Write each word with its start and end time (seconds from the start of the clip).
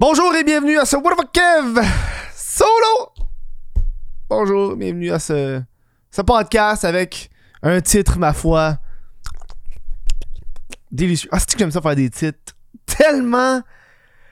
Bonjour 0.00 0.32
et 0.36 0.44
bienvenue 0.44 0.78
à 0.78 0.84
ce 0.84 0.94
What 0.94 1.16
the 1.16 1.32
Kev? 1.32 1.84
Solo! 2.32 3.12
Bonjour, 4.30 4.76
bienvenue 4.76 5.10
à 5.10 5.18
ce, 5.18 5.60
ce 6.08 6.22
podcast 6.22 6.84
avec 6.84 7.28
un 7.64 7.80
titre, 7.80 8.16
ma 8.16 8.32
foi, 8.32 8.78
délicieux. 10.92 11.28
Ah, 11.32 11.40
c'est 11.40 11.52
que 11.52 11.58
j'aime 11.58 11.72
ça 11.72 11.80
faire 11.80 11.96
des 11.96 12.10
titres? 12.10 12.54
Tellement. 12.86 13.60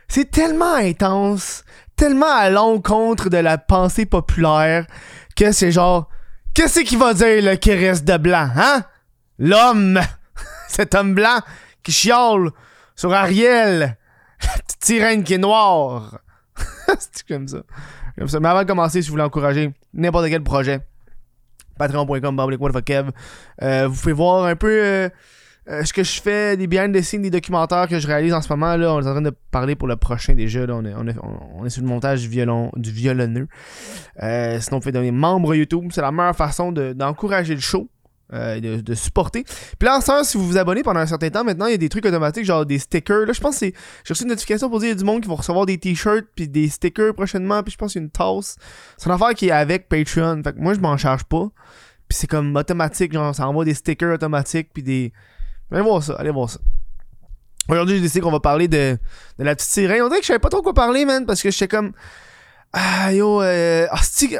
C'est 0.07 0.31
tellement 0.31 0.77
intense, 0.77 1.65
tellement 1.97 2.33
à 2.33 2.49
l'encontre 2.49 3.29
de 3.29 3.39
la 3.39 3.59
pensée 3.59 4.07
populaire 4.07 4.87
que 5.35 5.51
c'est 5.51 5.73
genre. 5.73 6.09
Qu'est-ce 6.55 6.79
qu'il 6.83 6.99
va 6.99 7.13
dire 7.13 7.43
le 7.43 7.57
qui 7.57 7.75
reste 7.75 8.05
de 8.05 8.17
blanc, 8.17 8.51
hein? 8.55 8.85
L'homme! 9.41 10.01
Cet 10.69 10.95
homme 10.95 11.15
blanc 11.15 11.41
qui 11.83 11.91
chiale 11.91 12.51
sur 12.95 13.13
Ariel, 13.13 13.99
la 14.89 15.17
qui 15.17 15.35
est 15.35 15.39
noire. 15.39 16.21
c'est 16.99 17.27
comme 17.27 17.49
ça. 17.49 17.63
Comme 18.19 18.29
ça. 18.29 18.41
Mais 18.41 18.49
avant 18.49 18.63
de 18.63 18.69
commencer, 18.69 19.03
si 19.03 19.09
vous 19.09 19.13
voulez 19.13 19.25
encourager 19.25 19.73
n'importe 19.93 20.29
quel 20.29 20.43
projet, 20.43 20.81
patreon.com, 21.79 23.13
euh, 23.63 23.89
vous 23.89 24.01
pouvez 24.01 24.13
voir 24.13 24.45
un 24.45 24.57
peu 24.57 24.83
euh, 24.83 25.09
euh, 25.69 25.85
ce 25.85 25.93
que 25.93 26.05
je 26.05 26.21
fais, 26.21 26.57
des 26.57 26.69
behind 26.69 26.95
the 26.95 27.03
scenes, 27.03 27.23
des 27.23 27.31
documentaires 27.31 27.89
que 27.89 27.99
je 27.99 28.07
réalise 28.07 28.33
en 28.33 28.41
ce 28.41 28.49
moment. 28.53 28.77
Là, 28.77 28.95
on 28.95 29.01
est 29.01 29.07
en 29.07 29.13
train 29.13 29.23
de 29.23 29.33
parler 29.51 29.75
pour 29.75 29.89
le 29.89 29.97
prochain 29.97 30.35
déjà. 30.35 30.65
On, 30.69 30.85
est, 30.85 31.71
sur 31.71 31.83
le 31.83 31.89
montage 31.89 32.23
du, 32.23 32.29
violon, 32.29 32.71
du 32.77 32.93
violonneux. 32.93 33.49
Euh, 34.23 34.61
sinon, 34.61 34.79
on 34.79 34.81
fait 34.81 34.93
devenir 34.93 35.13
membre 35.13 35.55
YouTube. 35.57 35.89
C'est 35.93 36.03
la 36.03 36.13
meilleure 36.13 36.37
façon 36.37 36.71
de- 36.71 36.93
d'encourager 36.93 37.55
le 37.55 37.61
show. 37.61 37.89
Euh, 38.33 38.61
de, 38.61 38.95
supporter. 38.95 39.45
Puis 39.45 39.87
là, 39.87 39.99
en 39.99 40.01
moment, 40.13 40.25
si 40.25 40.37
vous 40.37 40.45
vous 40.47 40.57
abonnez 40.57 40.83
pendant 40.83 40.99
un 40.99 41.07
certain 41.07 41.31
temps, 41.31 41.45
maintenant, 41.45 41.67
il 41.67 41.73
y 41.73 41.75
a 41.75 41.79
des 41.79 41.89
trucs 41.89 42.05
automatiques, 42.05 42.45
genre 42.45 42.67
des 42.67 42.81
stickers. 42.81 43.25
Là, 43.25 43.33
je 43.33 43.41
pense 43.41 43.55
que 43.55 43.59
c'est. 43.61 43.75
J'ai 44.05 44.15
reçu 44.15 44.25
une 44.25 44.31
notification 44.31 44.69
pour 44.69 44.81
dire 44.81 44.89
qu'il 44.89 44.97
y 44.97 44.99
a 44.99 45.01
du 45.01 45.05
monde 45.05 45.23
qui 45.23 45.29
vont 45.29 45.37
recevoir 45.37 45.65
des 45.65 45.79
t-shirts, 45.79 46.27
puis 46.35 46.49
des 46.49 46.69
stickers 46.69 47.15
prochainement, 47.15 47.63
puis 47.63 47.73
je 47.73 47.79
pense 47.79 47.93
qu'il 47.93 48.01
y 48.01 48.05
a 48.05 48.07
une 48.07 48.11
tasse. 48.11 48.57
C'est 48.97 49.07
une 49.07 49.15
affaire 49.15 49.33
qui 49.35 49.47
est 49.47 49.53
avec 49.53 49.89
Patreon. 49.89 50.43
Fait 50.43 50.55
que 50.55 50.59
moi, 50.59 50.75
je 50.75 50.81
m'en 50.81 50.97
charge 50.97 51.23
pas. 51.25 51.49
Puis 52.09 52.19
c'est 52.19 52.27
comme 52.27 52.55
automatique, 52.57 53.13
genre, 53.13 53.33
ça 53.33 53.47
envoie 53.47 53.65
des 53.65 53.75
stickers 53.75 54.15
automatiques, 54.15 54.71
puis 54.73 54.83
des. 54.83 55.13
Allez 55.71 55.83
voir 55.83 56.03
ça, 56.03 56.15
allez 56.15 56.31
voir 56.31 56.51
ça. 56.51 56.59
Aujourd'hui, 57.69 57.97
j'ai 57.97 58.03
décidé 58.03 58.21
qu'on 58.21 58.31
va 58.31 58.41
parler 58.41 58.67
de, 58.67 58.99
la 59.39 59.55
petite 59.55 59.71
sirène. 59.71 60.03
On 60.03 60.09
dirait 60.09 60.19
que 60.19 60.25
je 60.25 60.29
savais 60.29 60.39
pas 60.41 60.49
trop 60.49 60.63
quoi 60.63 60.75
parler, 60.75 61.05
man, 61.05 61.27
parce 61.27 61.43
que 61.43 61.51
j'étais 61.53 61.69
comme. 61.69 61.93
Ah, 62.73 63.13
yo, 63.13 63.41
euh, 63.41 63.87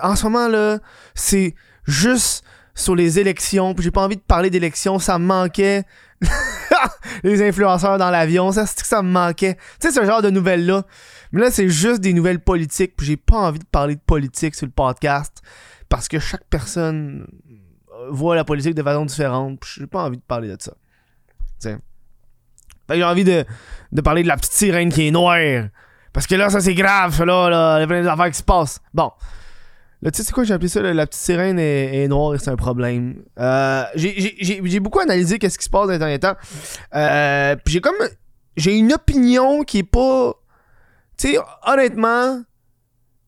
en 0.03 0.17
ce 0.17 0.25
moment, 0.25 0.49
là, 0.49 0.79
c'est 1.15 1.55
juste 1.87 2.45
sur 2.77 2.95
les 2.95 3.19
élections, 3.19 3.75
puis 3.75 3.83
j'ai 3.83 3.91
pas 3.91 4.05
envie 4.05 4.17
de 4.17 4.21
parler 4.21 4.51
d'élections, 4.51 4.99
ça 4.99 5.19
me 5.19 5.25
manquait. 5.25 5.85
les 7.25 7.43
influenceurs 7.43 7.99
dans 7.99 8.11
l'avion, 8.11 8.53
ça, 8.53 8.67
c'est 8.67 8.81
que 8.81 8.87
ça 8.87 9.03
me 9.03 9.11
manquait. 9.11 9.57
Tu 9.81 9.89
sais, 9.89 9.91
ce 9.91 10.05
genre 10.05 10.23
de 10.23 10.31
nouvelles-là. 10.31 10.85
Mais 11.33 11.41
là, 11.41 11.51
c'est 11.51 11.69
juste 11.69 12.01
des 12.01 12.13
nouvelles 12.13 12.39
politiques, 12.39 12.95
puis 12.95 13.07
j'ai 13.07 13.17
pas 13.17 13.39
envie 13.39 13.59
de 13.59 13.65
parler 13.65 13.97
de 13.97 14.01
politique 14.01 14.55
sur 14.55 14.67
le 14.67 14.73
podcast, 14.73 15.43
parce 15.89 16.07
que 16.07 16.19
chaque 16.19 16.45
personne 16.45 17.27
voit 18.11 18.37
la 18.37 18.45
politique 18.45 18.75
de 18.75 18.83
façon 18.83 19.07
différente, 19.07 19.59
puis 19.59 19.71
j'ai 19.79 19.87
pas 19.87 20.05
envie 20.05 20.19
de 20.19 20.23
parler 20.23 20.49
de 20.49 20.57
ça. 20.61 20.75
T'sais. 21.59 21.79
J'ai 22.91 23.05
envie 23.05 23.25
de, 23.25 23.45
parler 24.05 24.23
de 24.23 24.29
la 24.29 24.37
petite 24.37 24.53
sirène 24.53 24.93
qui 24.93 25.09
est 25.09 25.11
noire. 25.11 25.69
Parce 26.13 26.27
que 26.27 26.35
là, 26.35 26.51
ça 26.51 26.61
c'est 26.61 26.75
grave, 26.75 27.15
ça, 27.15 27.25
là, 27.25 27.49
là, 27.49 27.83
il 27.83 28.27
y 28.27 28.31
qui 28.31 28.39
se 28.39 28.43
passent. 28.43 28.81
Bon. 28.93 29.11
Là, 30.03 30.11
tu 30.11 30.23
sais, 30.23 30.31
quoi, 30.33 30.45
j'ai 30.45 30.53
appelé 30.55 30.69
ça, 30.69 30.83
la 30.83 31.07
petite 31.07 31.23
sirène 31.23 31.59
est, 31.59 32.07
noire 32.09 32.35
et 32.35 32.39
c'est 32.39 32.51
un 32.51 32.57
problème. 32.57 33.23
Euh, 33.39 33.83
j'ai- 33.95 34.81
beaucoup 34.81 35.01
analysé 35.01 35.39
qu'est-ce 35.39 35.59
qui 35.59 35.65
se 35.65 35.71
passe 35.71 35.87
dans 35.87 35.93
les 35.93 35.99
derniers 35.99 36.19
temps. 36.19 36.37
Euh, 36.95 37.57
j'ai 37.67 37.81
comme. 37.81 37.97
J'ai 38.57 38.77
une 38.77 38.93
opinion 38.93 39.63
qui 39.65 39.79
est 39.79 39.83
pas. 39.83 40.35
Tu 41.19 41.29
sais, 41.33 41.39
honnêtement, 41.67 42.43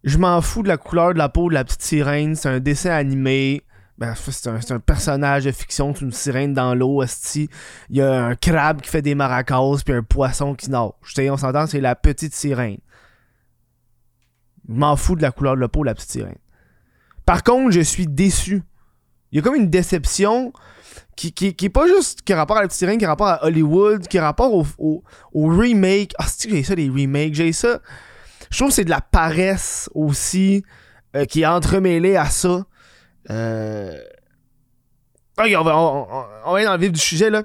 je 0.04 0.18
m'en 0.18 0.40
fous 0.42 0.62
de 0.62 0.68
la 0.68 0.76
couleur 0.76 1.14
de 1.14 1.18
la 1.18 1.28
peau 1.28 1.48
de 1.48 1.54
la 1.54 1.64
petite 1.64 1.82
sirène. 1.82 2.34
C'est 2.36 2.48
un 2.48 2.60
dessin 2.60 2.90
animé. 2.90 3.62
Ben, 3.96 4.14
c'est 4.14 4.48
un, 4.48 4.60
un 4.70 4.78
personnage 4.78 5.44
de 5.44 5.50
fiction, 5.50 5.92
c'est 5.92 6.02
une 6.04 6.12
sirène 6.12 6.54
dans 6.54 6.72
l'eau. 6.74 7.02
Il 7.34 7.48
y 7.90 8.00
a 8.00 8.26
un 8.26 8.36
crabe 8.36 8.80
qui 8.80 8.88
fait 8.90 9.02
des 9.02 9.16
maracas, 9.16 9.60
puis 9.84 9.92
un 9.94 10.04
poisson 10.04 10.54
qui 10.54 10.70
nage. 10.70 10.90
Sais, 11.14 11.28
on 11.30 11.36
s'entend, 11.36 11.66
c'est 11.66 11.80
la 11.80 11.96
petite 11.96 12.32
sirène. 12.32 12.78
Je 14.68 14.74
m'en 14.74 14.94
fous 14.96 15.16
de 15.16 15.22
la 15.22 15.32
couleur 15.32 15.56
de 15.56 15.60
la 15.62 15.68
peau 15.68 15.80
de 15.80 15.86
la 15.86 15.94
petite 15.94 16.10
sirène. 16.12 16.36
Par 17.28 17.42
contre, 17.42 17.72
je 17.72 17.82
suis 17.82 18.06
déçu. 18.06 18.62
Il 19.30 19.36
y 19.36 19.38
a 19.38 19.42
comme 19.42 19.54
une 19.54 19.68
déception 19.68 20.50
qui, 21.14 21.34
qui, 21.34 21.54
qui 21.54 21.66
est 21.66 21.68
pas 21.68 21.86
juste 21.86 22.22
qui 22.22 22.32
a 22.32 22.36
rapport 22.36 22.56
à 22.56 22.62
la 22.62 22.68
petite 22.68 22.78
sirène, 22.78 22.96
qui 22.96 23.04
a 23.04 23.08
rapport 23.08 23.26
à 23.26 23.44
Hollywood, 23.44 24.08
qui 24.08 24.16
a 24.16 24.22
rapport 24.22 24.54
au, 24.54 24.64
au, 24.78 25.46
remake. 25.46 26.14
Ah, 26.18 26.24
c'est 26.26 26.48
j'ai 26.48 26.62
ça, 26.62 26.74
les 26.74 26.88
remakes? 26.88 27.34
J'ai 27.34 27.52
ça. 27.52 27.80
Je 28.50 28.56
trouve 28.56 28.70
que 28.70 28.76
c'est 28.76 28.86
de 28.86 28.88
la 28.88 29.02
paresse 29.02 29.90
aussi 29.94 30.64
euh, 31.16 31.26
qui 31.26 31.42
est 31.42 31.46
entremêlée 31.46 32.16
à 32.16 32.30
ça. 32.30 32.64
Euh... 33.28 33.98
On 35.36 35.62
va, 35.64 35.76
on, 35.76 36.06
va 36.06 36.56
aller 36.56 36.64
dans 36.64 36.76
le 36.76 36.80
vif 36.80 36.92
du 36.92 36.98
sujet 36.98 37.28
là. 37.28 37.42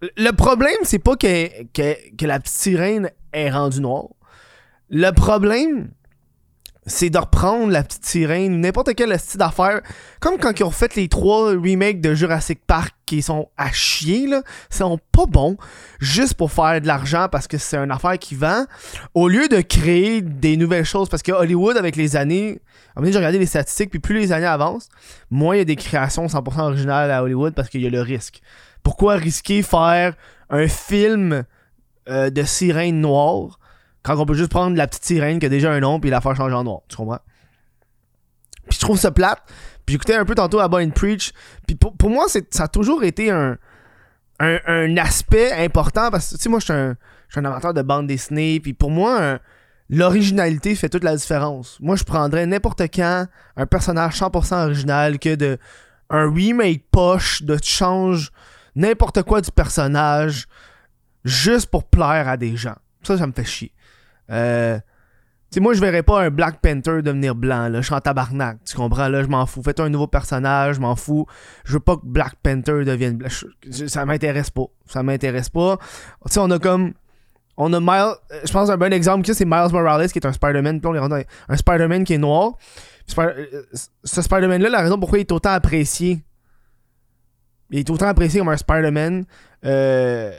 Le 0.00 0.30
problème, 0.30 0.78
c'est 0.84 0.98
pas 0.98 1.16
que, 1.16 1.64
que, 1.74 2.16
que 2.16 2.24
la 2.24 2.40
petite 2.40 2.56
sirène 2.56 3.10
est 3.34 3.50
rendue 3.50 3.82
noire. 3.82 4.08
Le 4.88 5.10
problème, 5.10 5.90
c'est 6.84 7.10
de 7.10 7.18
reprendre 7.18 7.70
la 7.70 7.84
petite 7.84 8.04
sirène, 8.04 8.60
n'importe 8.60 8.94
quel 8.96 9.16
style 9.18 9.38
d'affaire. 9.38 9.82
Comme 10.20 10.38
quand 10.38 10.58
ils 10.58 10.64
ont 10.64 10.72
fait 10.72 10.96
les 10.96 11.08
trois 11.08 11.50
remakes 11.50 12.00
de 12.00 12.14
Jurassic 12.14 12.60
Park 12.66 12.92
qui 13.06 13.22
sont 13.22 13.48
à 13.56 13.70
chier, 13.70 14.26
là. 14.26 14.42
Sont 14.68 14.98
pas 15.12 15.26
bons. 15.26 15.56
Juste 16.00 16.34
pour 16.34 16.50
faire 16.50 16.80
de 16.80 16.86
l'argent 16.86 17.28
parce 17.30 17.46
que 17.46 17.56
c'est 17.56 17.76
une 17.76 17.92
affaire 17.92 18.18
qui 18.18 18.34
vend. 18.34 18.64
Au 19.14 19.28
lieu 19.28 19.46
de 19.48 19.60
créer 19.60 20.22
des 20.22 20.56
nouvelles 20.56 20.84
choses. 20.84 21.08
Parce 21.08 21.22
que 21.22 21.30
Hollywood, 21.30 21.76
avec 21.76 21.94
les 21.94 22.16
années. 22.16 22.60
Donné, 22.96 23.12
j'ai 23.12 23.18
regardé 23.18 23.38
les 23.38 23.46
statistiques, 23.46 23.90
puis 23.90 24.00
plus 24.00 24.18
les 24.18 24.32
années 24.32 24.46
avancent, 24.46 24.88
moins 25.30 25.54
il 25.54 25.58
y 25.58 25.62
a 25.62 25.64
des 25.64 25.76
créations 25.76 26.26
100% 26.26 26.60
originales 26.60 27.10
à 27.10 27.22
Hollywood 27.22 27.54
parce 27.54 27.68
qu'il 27.68 27.80
y 27.80 27.86
a 27.86 27.90
le 27.90 28.02
risque. 28.02 28.42
Pourquoi 28.82 29.14
risquer 29.14 29.62
faire 29.62 30.14
un 30.50 30.68
film 30.68 31.44
euh, 32.08 32.30
de 32.30 32.42
sirène 32.42 33.00
noire 33.00 33.58
quand 34.02 34.16
on 34.18 34.26
peut 34.26 34.34
juste 34.34 34.50
prendre 34.50 34.76
la 34.76 34.86
petite 34.86 35.04
sirène 35.04 35.38
qui 35.38 35.46
a 35.46 35.48
déjà 35.48 35.72
un 35.72 35.80
nom 35.80 36.00
puis 36.00 36.10
la 36.10 36.20
faire 36.20 36.36
changer 36.36 36.54
en 36.54 36.64
noir, 36.64 36.80
tu 36.88 36.96
comprends? 36.96 37.20
Puis 38.68 38.78
je 38.78 38.80
trouve 38.80 38.98
ça 38.98 39.10
plate. 39.10 39.42
Puis 39.84 39.94
j'écoutais 39.94 40.14
un 40.14 40.24
peu 40.24 40.34
tantôt 40.34 40.60
à 40.60 40.66
and 40.66 40.90
Preach. 40.90 41.32
Puis 41.66 41.76
pour, 41.76 41.96
pour 41.96 42.10
moi, 42.10 42.26
ça 42.28 42.64
a 42.64 42.68
toujours 42.68 43.04
été 43.04 43.30
un, 43.30 43.58
un, 44.38 44.96
aspect 44.96 45.52
important 45.52 46.10
parce 46.10 46.30
que, 46.30 46.36
tu 46.36 46.42
sais, 46.42 46.48
moi, 46.48 46.60
je 46.60 46.64
suis 46.64 46.72
un, 46.72 46.96
un 47.36 47.44
amateur 47.44 47.74
de 47.74 47.82
bande 47.82 48.06
dessinée. 48.06 48.60
Puis 48.60 48.72
pour 48.72 48.90
moi, 48.90 49.38
l'originalité 49.90 50.74
fait 50.74 50.88
toute 50.88 51.04
la 51.04 51.16
différence. 51.16 51.78
Moi, 51.80 51.96
je 51.96 52.04
prendrais 52.04 52.46
n'importe 52.46 52.82
quand 52.94 53.26
un 53.56 53.66
personnage 53.66 54.18
100% 54.18 54.64
original 54.64 55.18
que 55.18 55.34
de 55.34 55.58
un 56.10 56.32
remake 56.32 56.84
poche, 56.90 57.42
de 57.42 57.56
tu 57.56 57.70
changes 57.70 58.30
n'importe 58.74 59.22
quoi 59.22 59.40
du 59.40 59.50
personnage 59.50 60.46
juste 61.24 61.66
pour 61.66 61.84
plaire 61.84 62.28
à 62.28 62.36
des 62.36 62.56
gens. 62.56 62.76
Ça, 63.02 63.18
ça 63.18 63.26
me 63.26 63.32
fait 63.32 63.44
chier. 63.44 63.72
Euh, 64.32 64.78
tu 64.78 65.56
sais, 65.56 65.60
moi, 65.60 65.74
je 65.74 65.80
verrais 65.80 66.02
pas 66.02 66.22
un 66.22 66.30
Black 66.30 66.60
Panther 66.62 67.02
devenir 67.02 67.34
blanc, 67.34 67.68
là. 67.68 67.82
Je 67.82 67.86
suis 67.86 67.94
en 67.94 68.00
tabarnak, 68.00 68.64
tu 68.64 68.74
comprends, 68.74 69.08
là, 69.08 69.22
je 69.22 69.28
m'en 69.28 69.44
fous. 69.44 69.62
Faites 69.62 69.80
un 69.80 69.90
nouveau 69.90 70.06
personnage, 70.06 70.76
je 70.76 70.80
m'en 70.80 70.96
fous. 70.96 71.26
Je 71.64 71.74
veux 71.74 71.80
pas 71.80 71.96
que 71.96 72.04
Black 72.04 72.36
Panther 72.42 72.84
devienne 72.84 73.18
blanc. 73.18 73.28
Ça 73.70 74.06
m'intéresse 74.06 74.48
pas. 74.48 74.64
Ça 74.86 75.02
m'intéresse 75.02 75.50
pas. 75.50 75.76
Tu 76.26 76.32
sais, 76.32 76.40
on 76.40 76.50
a 76.50 76.58
comme... 76.58 76.94
On 77.58 77.70
a 77.74 77.80
Miles... 77.80 78.14
euh, 78.32 78.40
Je 78.44 78.52
pense 78.52 78.70
un 78.70 78.78
bon 78.78 78.92
exemple 78.94 79.26
que 79.26 79.34
c'est 79.34 79.44
Miles 79.44 79.68
Morales, 79.72 80.10
qui 80.10 80.18
est 80.18 80.26
un 80.26 80.32
Spider-Man. 80.32 80.80
Puis 80.80 80.88
on 80.88 80.94
est 80.94 81.06
dans 81.06 81.14
un 81.14 81.56
Spider-Man 81.56 82.04
qui 82.04 82.14
est 82.14 82.18
noir. 82.18 82.52
Euh, 83.18 83.62
ce 84.04 84.22
Spider-Man-là, 84.22 84.70
la 84.70 84.80
raison 84.80 84.98
pourquoi 84.98 85.18
il 85.18 85.22
est 85.22 85.32
autant 85.32 85.50
apprécié... 85.50 86.24
Il 87.70 87.78
est 87.78 87.90
autant 87.90 88.06
apprécié 88.06 88.40
comme 88.40 88.48
un 88.48 88.56
Spider-Man... 88.56 89.26
euh, 89.66 90.32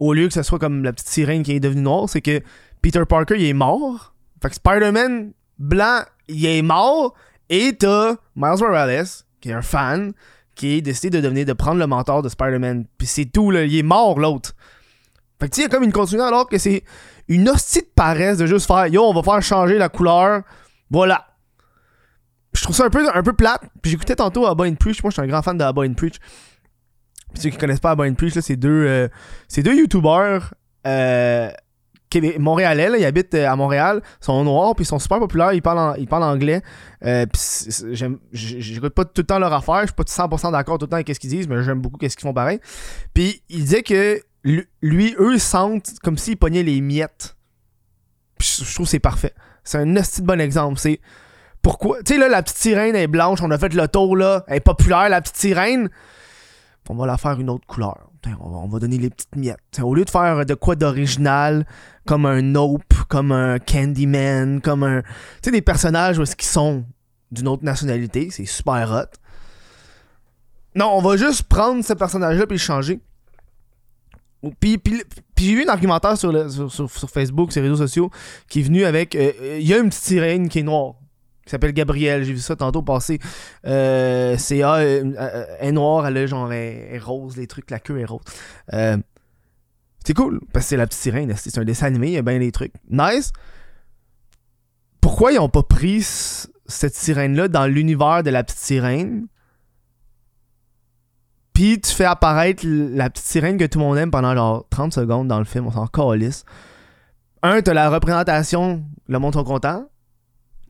au 0.00 0.14
lieu 0.14 0.26
que 0.26 0.34
ce 0.34 0.42
soit 0.42 0.58
comme 0.58 0.82
la 0.82 0.92
petite 0.92 1.08
sirène 1.08 1.42
qui 1.42 1.52
est 1.52 1.60
devenue 1.60 1.82
noire, 1.82 2.08
c'est 2.08 2.22
que 2.22 2.40
Peter 2.82 3.02
Parker, 3.08 3.36
il 3.38 3.46
est 3.46 3.52
mort. 3.52 4.14
Fait 4.42 4.48
que 4.48 4.54
Spider-Man 4.54 5.32
blanc, 5.58 6.02
il 6.28 6.46
est 6.46 6.62
mort. 6.62 7.14
Et 7.48 7.76
t'as 7.76 8.14
Miles 8.36 8.60
Morales, 8.60 9.06
qui 9.40 9.50
est 9.50 9.52
un 9.52 9.62
fan, 9.62 10.12
qui 10.54 10.76
est 10.76 10.82
décidé 10.82 11.10
de 11.10 11.20
devenir, 11.20 11.44
de 11.44 11.52
prendre 11.52 11.78
le 11.78 11.86
mentor 11.86 12.22
de 12.22 12.28
Spider-Man. 12.28 12.86
Puis 12.96 13.06
c'est 13.06 13.26
tout. 13.26 13.52
Il 13.52 13.76
est 13.76 13.82
mort, 13.82 14.18
l'autre. 14.18 14.54
Fait 15.40 15.48
que 15.48 15.54
tu 15.54 15.56
sais, 15.56 15.66
il 15.66 15.70
y 15.70 15.74
a 15.74 15.74
comme 15.74 15.84
une 15.84 15.92
continuité 15.92 16.26
alors 16.26 16.48
que 16.48 16.58
c'est 16.58 16.84
une 17.28 17.48
hostie 17.48 17.80
de 17.80 17.90
paresse 17.94 18.38
de 18.38 18.46
juste 18.46 18.66
faire 18.66 18.86
Yo, 18.88 19.02
on 19.02 19.14
va 19.14 19.22
faire 19.22 19.42
changer 19.42 19.78
la 19.78 19.88
couleur. 19.88 20.42
Voilà. 20.90 21.26
Je 22.52 22.62
trouve 22.62 22.76
ça 22.76 22.84
un 22.84 22.90
peu, 22.90 23.08
un 23.12 23.22
peu 23.22 23.32
plate. 23.32 23.62
Puis 23.80 23.92
j'écoutais 23.92 24.16
tantôt 24.16 24.46
Abba 24.46 24.64
and 24.64 24.74
Preach. 24.74 25.02
Moi, 25.02 25.10
je 25.10 25.14
suis 25.14 25.22
un 25.22 25.26
grand 25.26 25.42
fan 25.42 25.56
de 25.56 25.64
Abba 25.64 25.82
and 25.82 25.94
Preach. 25.94 26.18
Puis 27.32 27.42
ceux 27.42 27.50
qui 27.50 27.56
connaissent 27.56 27.80
pas 27.80 27.92
Abba 27.92 28.04
and 28.04 28.14
Preach, 28.14 28.34
là, 28.34 28.42
c'est 28.42 28.56
deux, 28.56 28.86
euh, 28.86 29.08
c'est 29.48 29.62
deux 29.62 29.74
youtubeurs 29.74 30.52
euh, 30.86 31.50
Montréalais, 32.38 32.88
là, 32.88 32.98
ils 32.98 33.04
habitent 33.04 33.34
euh, 33.34 33.48
à 33.48 33.54
Montréal, 33.56 34.02
ils 34.20 34.24
sont 34.24 34.42
noirs, 34.44 34.74
puis 34.74 34.82
ils 34.84 34.88
sont 34.88 34.98
super 34.98 35.18
populaires, 35.18 35.52
ils 35.52 35.62
parlent, 35.62 35.78
en- 35.78 35.94
ils 35.94 36.08
parlent 36.08 36.24
anglais. 36.24 36.60
Euh, 37.04 37.24
j'écoute 38.32 38.94
pas 38.94 39.04
tout 39.04 39.12
le 39.18 39.24
temps 39.24 39.38
leur 39.38 39.52
affaire, 39.52 39.80
je 39.82 39.86
suis 39.86 39.94
pas 39.94 40.02
100% 40.04 40.52
d'accord 40.52 40.78
tout 40.78 40.86
le 40.86 40.90
temps 40.90 40.96
avec 40.96 41.08
ce 41.14 41.20
qu'ils 41.20 41.30
disent, 41.30 41.48
mais 41.48 41.62
j'aime 41.62 41.80
beaucoup 41.80 41.98
qu'est-ce 41.98 42.16
qu'ils 42.16 42.26
font 42.28 42.34
pareil. 42.34 42.58
Puis 43.14 43.42
il 43.48 43.60
disait 43.64 43.82
que 43.82 44.20
lui, 44.82 45.14
eux 45.18 45.38
sentent 45.38 45.92
comme 46.02 46.16
s'ils 46.18 46.36
pognaient 46.36 46.62
les 46.62 46.80
miettes. 46.80 47.36
Je 48.40 48.74
trouve 48.74 48.86
que 48.86 48.90
c'est 48.90 48.98
parfait. 48.98 49.34
C'est 49.64 49.78
un 49.78 49.94
petit 49.94 50.22
bon 50.22 50.40
exemple. 50.40 50.78
C'est 50.78 51.00
pourquoi. 51.62 51.98
Tu 52.02 52.14
sais, 52.14 52.18
là, 52.18 52.28
la 52.28 52.42
petite 52.42 52.56
sirène 52.56 52.96
est 52.96 53.06
blanche, 53.06 53.40
on 53.42 53.50
a 53.50 53.58
fait 53.58 53.74
le 53.74 53.86
tour, 53.86 54.16
là. 54.16 54.44
Elle 54.48 54.56
est 54.56 54.60
populaire, 54.60 55.08
la 55.10 55.20
petite 55.20 55.36
sirène. 55.36 55.90
On 56.90 56.96
va 56.96 57.06
la 57.06 57.16
faire 57.16 57.38
une 57.38 57.50
autre 57.50 57.66
couleur. 57.68 58.10
On 58.40 58.66
va, 58.66 58.78
donner 58.80 58.98
les 58.98 59.10
petites 59.10 59.36
miettes. 59.36 59.80
au 59.80 59.94
lieu 59.94 60.04
de 60.04 60.10
faire 60.10 60.44
de 60.44 60.54
quoi 60.54 60.74
d'original, 60.74 61.64
comme 62.04 62.26
un 62.26 62.42
Nope, 62.42 62.94
comme 63.08 63.30
un 63.30 63.58
Candyman, 63.60 64.60
comme 64.60 64.82
un. 64.82 65.02
Tu 65.02 65.08
sais, 65.44 65.50
des 65.52 65.62
personnages 65.62 66.20
qui 66.34 66.46
sont 66.46 66.84
d'une 67.30 67.46
autre 67.46 67.64
nationalité, 67.64 68.28
c'est 68.30 68.44
super 68.44 68.90
hot. 68.90 69.16
Non, 70.74 70.90
on 70.92 71.00
va 71.00 71.16
juste 71.16 71.44
prendre 71.44 71.84
ce 71.84 71.92
personnage-là 71.92 72.46
puis 72.46 72.56
le 72.56 72.60
changer. 72.60 73.00
Puis, 74.58 74.80
j'ai 75.38 75.54
vu 75.54 75.64
un 75.64 75.68
argumentaire 75.68 76.16
sur, 76.16 76.32
Facebook, 77.08 77.52
sur 77.52 77.62
les 77.62 77.68
réseaux 77.68 77.86
sociaux, 77.86 78.10
qui 78.48 78.60
est 78.60 78.62
venu 78.64 78.84
avec. 78.84 79.14
Euh, 79.14 79.32
euh, 79.40 79.58
il 79.60 79.66
y 79.66 79.74
a 79.74 79.78
une 79.78 79.90
petite 79.90 80.02
sirène 80.02 80.48
qui 80.48 80.58
est 80.58 80.62
noire, 80.62 80.94
qui 81.44 81.50
s'appelle 81.50 81.72
Gabrielle. 81.72 82.24
J'ai 82.24 82.32
vu 82.32 82.38
ça 82.38 82.56
tantôt 82.56 82.82
passer. 82.82 83.18
Euh, 83.66 84.36
c'est 84.38 84.62
ah, 84.62 84.82
elle 84.82 85.16
est 85.60 85.72
noire, 85.72 86.06
elle 86.06 86.16
est 86.16 86.26
genre 86.26 86.52
est 86.52 86.98
rose, 86.98 87.36
les 87.36 87.46
trucs, 87.46 87.70
la 87.70 87.80
queue 87.80 88.00
est 88.00 88.04
rose. 88.04 88.22
c'est 88.70 90.14
cool, 90.14 90.40
parce 90.52 90.66
que 90.66 90.70
c'est 90.70 90.76
la 90.76 90.86
petite 90.86 91.00
sirène. 91.00 91.34
C'est 91.36 91.58
un 91.58 91.64
dessin 91.64 91.86
animé, 91.86 92.08
il 92.08 92.14
y 92.14 92.18
a 92.18 92.22
bien 92.22 92.38
des 92.38 92.52
trucs. 92.52 92.72
Nice. 92.88 93.32
Pourquoi 95.00 95.32
ils 95.32 95.38
ont 95.38 95.48
pas 95.48 95.62
pris 95.62 96.02
cette 96.66 96.94
sirène-là 96.94 97.48
dans 97.48 97.66
l'univers 97.66 98.22
de 98.22 98.30
la 98.30 98.44
petite 98.44 98.58
sirène? 98.58 99.26
Puis 101.60 101.78
tu 101.78 101.90
fais 101.92 102.06
apparaître 102.06 102.62
la 102.66 103.10
petite 103.10 103.26
sirène 103.26 103.58
que 103.58 103.66
tout 103.66 103.78
le 103.78 103.84
monde 103.84 103.98
aime 103.98 104.10
pendant 104.10 104.34
genre 104.34 104.66
30 104.70 104.94
secondes 104.94 105.28
dans 105.28 105.38
le 105.38 105.44
film, 105.44 105.66
on 105.66 105.70
s'en 105.70 105.86
calisse. 105.86 106.44
Un, 107.42 107.60
t'as 107.60 107.74
la 107.74 107.90
représentation, 107.90 108.82
le 109.08 109.18
monde 109.18 109.34
sont 109.34 109.44
contents. 109.44 109.86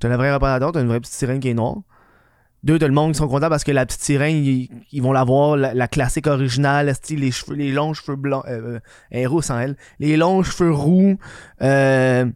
T'as 0.01 0.09
la 0.09 0.17
vraie 0.17 0.33
représentation, 0.33 0.73
t'as 0.73 0.81
une 0.81 0.89
vraie 0.89 1.01
petite 1.01 1.15
sirène 1.15 1.41
qui 1.41 1.49
est 1.49 1.55
noire. 1.55 1.77
Deux, 2.63 2.79
t'as 2.79 2.89
le 2.89 2.93
monde 2.93 3.13
qui 3.13 3.19
sont 3.19 3.29
contents 3.29 3.49
parce 3.49 3.65
que 3.65 3.73
la 3.73 3.87
petite 3.87 4.03
sirène, 4.03 4.37
ils, 4.37 5.01
vont 5.01 5.13
la 5.13 5.25
voir, 5.25 5.57
la, 5.57 5.89
classique 5.89 6.27
originale, 6.27 6.95
style, 6.95 7.21
les 7.21 7.31
cheveux, 7.31 7.55
les 7.55 7.73
longs 7.73 7.95
cheveux 7.95 8.17
blancs, 8.17 8.45
euh, 8.49 8.81
euh 9.15 9.29
rousse 9.29 9.47
sans 9.47 9.59
elle, 9.59 9.77
les 9.99 10.17
longs 10.17 10.43
cheveux 10.43 10.73
roux, 10.73 11.17
euh, 11.63 12.27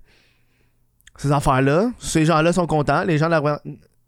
ces 1.17 1.31
affaires-là. 1.31 1.91
Ces 1.99 2.25
gens-là 2.25 2.53
sont 2.55 2.67
contents, 2.67 3.05
les 3.05 3.19
gens 3.19 3.29
la, 3.29 3.61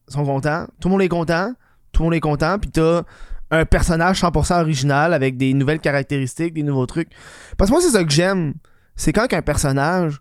sont 0.09 0.25
contents, 0.25 0.67
tout 0.81 0.89
le 0.89 0.93
monde 0.93 1.03
est 1.03 1.09
content, 1.09 1.53
tout 1.93 2.03
le 2.03 2.05
monde 2.07 2.15
est 2.15 2.21
content, 2.21 2.59
puis 2.59 2.71
t'as 2.71 3.03
un 3.51 3.65
personnage 3.65 4.23
100% 4.23 4.61
original 4.61 5.13
avec 5.13 5.37
des 5.37 5.53
nouvelles 5.55 5.81
caractéristiques, 5.81 6.55
des 6.55 6.63
nouveaux 6.63 6.87
trucs. 6.87 7.11
Parce 7.57 7.71
que 7.71 7.75
moi, 7.75 7.83
c'est 7.83 7.91
ça 7.91 8.05
que 8.05 8.11
j'aime. 8.11 8.55
C'est 8.97 9.13
quand 9.13 9.31
un 9.31 9.43
personnage, 9.43 10.21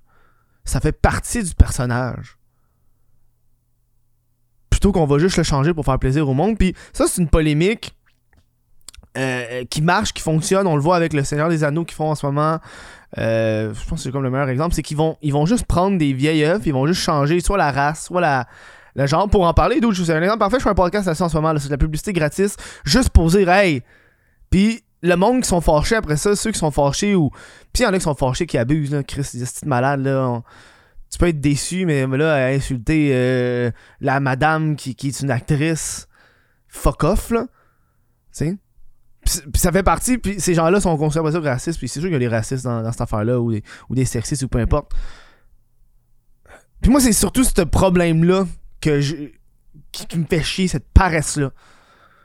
ça 0.66 0.80
fait 0.80 0.92
partie 0.92 1.44
du 1.44 1.56
personnage. 1.56 2.38
Qu'on 4.92 5.06
va 5.06 5.18
juste 5.18 5.38
le 5.38 5.44
changer 5.44 5.74
pour 5.74 5.86
faire 5.86 6.00
plaisir 6.00 6.28
au 6.30 6.34
monde. 6.34 6.58
Puis 6.58 6.74
ça, 6.94 7.06
c'est 7.08 7.22
une 7.22 7.30
polémique 7.30 7.96
euh, 9.18 9.64
qui 9.70 9.82
marche, 9.82 10.14
qui 10.14 10.22
fonctionne. 10.22 10.68
On 10.68 10.76
le 10.76 10.82
voit 10.82 10.96
avec 10.96 11.14
le 11.14 11.24
Seigneur 11.24 11.50
des 11.50 11.64
Anneaux 11.64 11.86
qu'ils 11.86 11.96
font 11.96 12.12
en 12.12 12.16
ce 12.16 12.26
moment. 12.26 12.60
Euh, 13.18 13.74
je 13.74 13.88
pense 13.88 14.00
que 14.00 14.04
c'est 14.04 14.12
comme 14.12 14.24
le 14.24 14.30
meilleur 14.30 14.50
exemple. 14.50 14.76
C'est 14.76 14.84
qu'ils 14.84 14.98
vont, 14.98 15.18
ils 15.22 15.34
vont 15.34 15.46
juste 15.46 15.66
prendre 15.66 15.98
des 15.98 16.14
vieilles 16.14 16.44
œufs, 16.46 16.62
ils 16.66 16.74
vont 16.74 16.86
juste 16.86 17.02
changer 17.02 17.40
soit 17.40 17.58
la 17.58 17.72
race, 17.72 18.06
soit 18.06 18.22
la, 18.22 18.46
le 18.96 19.08
genre, 19.08 19.30
pour 19.30 19.46
en 19.46 19.54
parler, 19.54 19.82
d'où 19.82 19.92
je 19.92 20.02
vous 20.02 20.12
un 20.12 20.22
exemple 20.22 20.40
parfait, 20.40 20.58
je 20.58 20.64
fais 20.64 20.70
un 20.70 20.76
podcast 20.76 21.06
là 21.06 21.14
en 21.20 21.30
ce 21.30 21.36
moment, 21.36 21.54
c'est 21.58 21.68
de 21.68 21.74
la 21.74 21.78
publicité 21.78 22.14
gratis, 22.14 22.56
juste 22.86 23.10
pour 23.10 23.28
dire, 23.28 23.50
hey, 23.50 23.84
puis 24.50 24.84
le 25.02 25.16
monde 25.16 25.42
qui 25.42 25.50
sont 25.50 25.62
fâchés 25.62 25.96
après 25.96 26.16
ça, 26.18 26.36
ceux 26.36 26.52
qui 26.52 26.60
sont 26.60 26.72
fâchés 26.72 27.14
ou. 27.14 27.30
Puis 27.74 27.84
il 27.84 27.84
y 27.84 27.86
en 27.86 27.94
a 27.94 27.98
qui 27.98 28.04
sont 28.04 28.16
fâchés 28.16 28.46
qui 28.46 28.58
abusent, 28.58 28.92
là, 28.92 29.04
Chris, 29.04 29.24
c'est 29.24 29.66
malade, 29.66 30.02
là. 30.02 30.42
Tu 31.16 31.20
peux 31.20 31.28
être 31.30 31.40
déçu, 31.40 31.86
mais, 31.86 32.06
là, 32.06 32.48
insulter 32.48 33.12
euh, 33.14 33.72
la 34.02 34.20
madame 34.20 34.76
qui, 34.76 34.96
qui, 34.96 35.08
est 35.08 35.22
une 35.22 35.32
actrice, 35.32 36.10
fuck 36.68 37.06
off, 37.06 37.32
là. 37.32 37.48
Tu 38.36 38.44
sais? 38.44 38.58
Ça 39.56 39.72
fait 39.72 39.82
partie, 39.82 40.18
puis 40.18 40.42
ces 40.42 40.54
gens-là 40.54 40.82
sont 40.82 40.98
conservateurs 40.98 41.42
racistes, 41.42 41.80
puis 41.80 41.88
c'est 41.88 42.02
sûr 42.02 42.10
qu'il 42.10 42.16
y 42.16 42.18
a 42.18 42.20
des 42.20 42.28
racistes 42.28 42.66
dans, 42.66 42.92
cette 42.92 43.00
affaire-là, 43.00 43.40
ou 43.40 43.50
des, 43.50 43.64
ou 43.88 43.96
des 43.96 44.04
sexistes, 44.04 44.44
ou 44.44 44.50
peu 44.50 44.60
importe. 44.60 44.92
Puis 46.82 46.92
moi, 46.92 47.00
c'est 47.00 47.14
surtout 47.14 47.46
ce 47.46 47.62
problème-là 47.62 48.46
que 48.82 49.00
je, 49.00 49.16
qui, 49.94 50.20
me 50.20 50.26
fait 50.26 50.44
chier, 50.44 50.68
cette 50.68 50.90
paresse-là. 50.94 51.54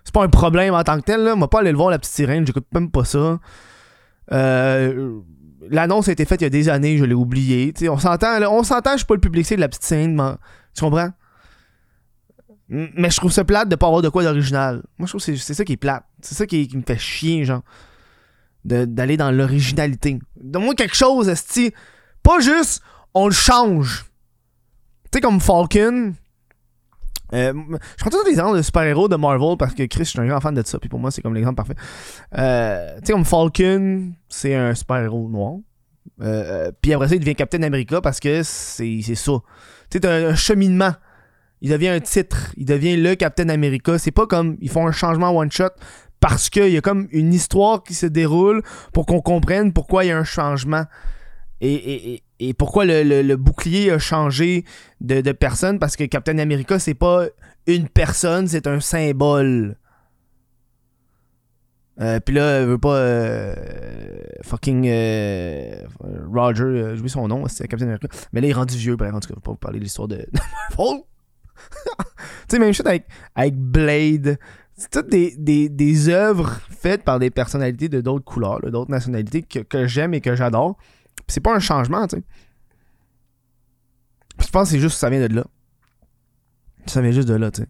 C'est 0.02 0.12
pas 0.12 0.24
un 0.24 0.28
problème 0.28 0.74
en 0.74 0.82
tant 0.82 0.98
que 0.98 1.04
tel, 1.04 1.22
là. 1.22 1.36
M'a 1.36 1.46
pas 1.46 1.60
aller 1.60 1.70
le 1.70 1.76
voir, 1.76 1.90
la 1.90 2.00
petite 2.00 2.14
sirène, 2.14 2.44
j'écoute 2.44 2.66
même 2.74 2.90
pas 2.90 3.04
ça. 3.04 3.38
Euh, 4.32 5.20
L'annonce 5.68 6.08
a 6.08 6.12
été 6.12 6.24
faite 6.24 6.40
il 6.40 6.44
y 6.44 6.46
a 6.46 6.50
des 6.50 6.68
années, 6.68 6.96
je 6.96 7.04
l'ai 7.04 7.14
oublié. 7.14 7.72
on 7.88 7.98
s'entend, 7.98 8.40
on 8.50 8.62
s'entend, 8.62 8.92
je 8.92 8.98
suis 8.98 9.06
pas 9.06 9.14
le 9.14 9.20
public 9.20 9.48
de 9.48 9.56
la 9.56 9.68
petite 9.68 9.84
scène, 9.84 10.14
mais, 10.14 10.32
tu 10.74 10.82
comprends? 10.82 11.10
Mais 12.68 13.10
je 13.10 13.16
trouve 13.16 13.32
ça 13.32 13.44
plate 13.44 13.68
de 13.68 13.74
pas 13.74 13.86
avoir 13.86 14.00
de 14.00 14.08
quoi 14.08 14.22
d'original. 14.22 14.84
Moi, 14.96 15.06
je 15.06 15.10
trouve 15.10 15.24
que 15.24 15.36
c'est 15.36 15.54
ça 15.54 15.64
qui 15.64 15.72
est 15.72 15.76
plate. 15.76 16.04
C'est 16.22 16.36
ça 16.36 16.46
qui, 16.46 16.70
me 16.72 16.82
fait 16.82 16.98
chier, 16.98 17.44
genre. 17.44 17.62
D'aller 18.64 19.16
dans 19.16 19.32
l'originalité. 19.32 20.20
Donne-moi 20.40 20.74
quelque 20.74 20.94
chose, 20.94 21.28
esti. 21.28 21.72
Pas 22.22 22.38
juste, 22.38 22.80
on 23.12 23.26
le 23.26 23.34
change. 23.34 24.04
Tu 25.04 25.16
sais, 25.16 25.20
comme 25.20 25.40
Falcon, 25.40 26.14
euh, 27.32 27.52
je 27.52 27.96
prends 27.98 28.10
toujours 28.10 28.24
des 28.24 28.32
exemples 28.32 28.56
de 28.56 28.62
super-héros 28.62 29.08
de 29.08 29.16
Marvel 29.16 29.56
parce 29.58 29.74
que 29.74 29.84
Chris, 29.84 30.04
je 30.04 30.10
suis 30.10 30.20
un 30.20 30.26
grand 30.26 30.40
fan 30.40 30.54
de 30.54 30.62
ça. 30.64 30.78
Puis 30.78 30.88
pour 30.88 30.98
moi, 30.98 31.10
c'est 31.10 31.22
comme 31.22 31.34
l'exemple 31.34 31.56
parfait. 31.56 31.74
Euh, 32.36 32.96
tu 32.96 33.06
sais, 33.06 33.12
comme 33.12 33.24
Falcon, 33.24 34.12
c'est 34.28 34.54
un 34.54 34.74
super-héros 34.74 35.28
noir. 35.28 35.54
Euh, 36.22 36.70
puis 36.82 36.92
après 36.92 37.08
ça, 37.08 37.14
il 37.14 37.20
devient 37.20 37.34
Captain 37.34 37.62
America 37.62 38.00
parce 38.00 38.20
que 38.20 38.42
c'est 38.42 39.02
ça. 39.02 39.32
Tu 39.90 39.98
sais, 39.98 40.06
un, 40.06 40.30
un 40.30 40.34
cheminement. 40.34 40.92
Il 41.62 41.70
devient 41.70 41.88
un 41.88 42.00
titre. 42.00 42.52
Il 42.56 42.64
devient 42.64 42.96
le 42.96 43.14
Captain 43.14 43.48
America. 43.48 43.98
C'est 43.98 44.10
pas 44.10 44.26
comme 44.26 44.56
ils 44.60 44.70
font 44.70 44.86
un 44.86 44.92
changement 44.92 45.30
one-shot 45.30 45.70
parce 46.20 46.50
qu'il 46.50 46.68
y 46.68 46.76
a 46.76 46.80
comme 46.80 47.08
une 47.10 47.32
histoire 47.32 47.82
qui 47.82 47.94
se 47.94 48.06
déroule 48.06 48.62
pour 48.92 49.06
qu'on 49.06 49.20
comprenne 49.20 49.72
pourquoi 49.72 50.04
il 50.04 50.08
y 50.08 50.10
a 50.10 50.18
un 50.18 50.24
changement. 50.24 50.84
Et, 51.62 52.22
pourquoi 52.56 52.84
le, 52.86 53.36
bouclier 53.36 53.90
a 53.90 53.98
changé 53.98 54.64
de, 55.00 55.32
personne? 55.32 55.78
Parce 55.78 55.96
que 55.96 56.04
Captain 56.04 56.38
America, 56.38 56.78
c'est 56.78 56.94
pas 56.94 57.26
une 57.66 57.88
personne, 57.88 58.48
c'est 58.48 58.66
un 58.66 58.80
symbole. 58.80 59.76
Euh, 62.00 62.18
Puis 62.18 62.34
là, 62.34 62.64
veut 62.64 62.78
pas 62.78 62.96
euh, 62.96 63.54
fucking 64.42 64.86
euh, 64.88 65.84
Roger, 66.32 66.94
j'ai 66.96 67.08
son 67.08 67.28
nom, 67.28 67.46
c'est 67.46 67.68
Captain 67.68 67.86
America. 67.86 68.08
Mais 68.32 68.40
là, 68.40 68.46
il 68.46 68.50
est 68.50 68.54
rendu 68.54 68.76
vieux, 68.76 68.96
bref, 68.96 69.12
en 69.14 69.20
tout 69.20 69.28
cas, 69.28 69.34
je 69.34 69.40
vais 69.40 69.44
pas 69.44 69.50
vous 69.50 69.58
parler 69.58 69.78
de 69.78 69.84
l'histoire 69.84 70.08
de, 70.08 70.16
tu 70.78 70.96
sais, 72.48 72.58
même 72.58 72.72
chose 72.72 72.86
avec, 72.86 73.06
avec 73.34 73.54
Blade. 73.54 74.38
C'est 74.76 74.90
toutes 74.90 75.10
des, 75.10 75.34
des, 75.36 75.68
des 75.68 76.08
œuvres 76.08 76.58
faites 76.70 77.04
par 77.04 77.18
des 77.18 77.28
personnalités 77.28 77.90
de 77.90 78.00
d'autres 78.00 78.24
couleurs, 78.24 78.60
d'autres 78.62 78.90
nationalités 78.90 79.42
que, 79.42 79.58
que 79.58 79.86
j'aime 79.86 80.14
et 80.14 80.22
que 80.22 80.34
j'adore 80.34 80.78
c'est 81.28 81.40
pas 81.40 81.54
un 81.54 81.60
changement, 81.60 82.06
tu 82.06 82.16
sais. 82.16 82.22
Je 84.40 84.48
pense 84.48 84.68
que 84.68 84.74
c'est 84.74 84.80
juste 84.80 84.94
que 84.94 85.00
ça 85.00 85.10
vient 85.10 85.26
de 85.26 85.34
là. 85.34 85.44
Ça 86.86 87.02
vient 87.02 87.12
juste 87.12 87.28
de 87.28 87.34
là, 87.34 87.50
tu 87.50 87.62
sais. 87.62 87.68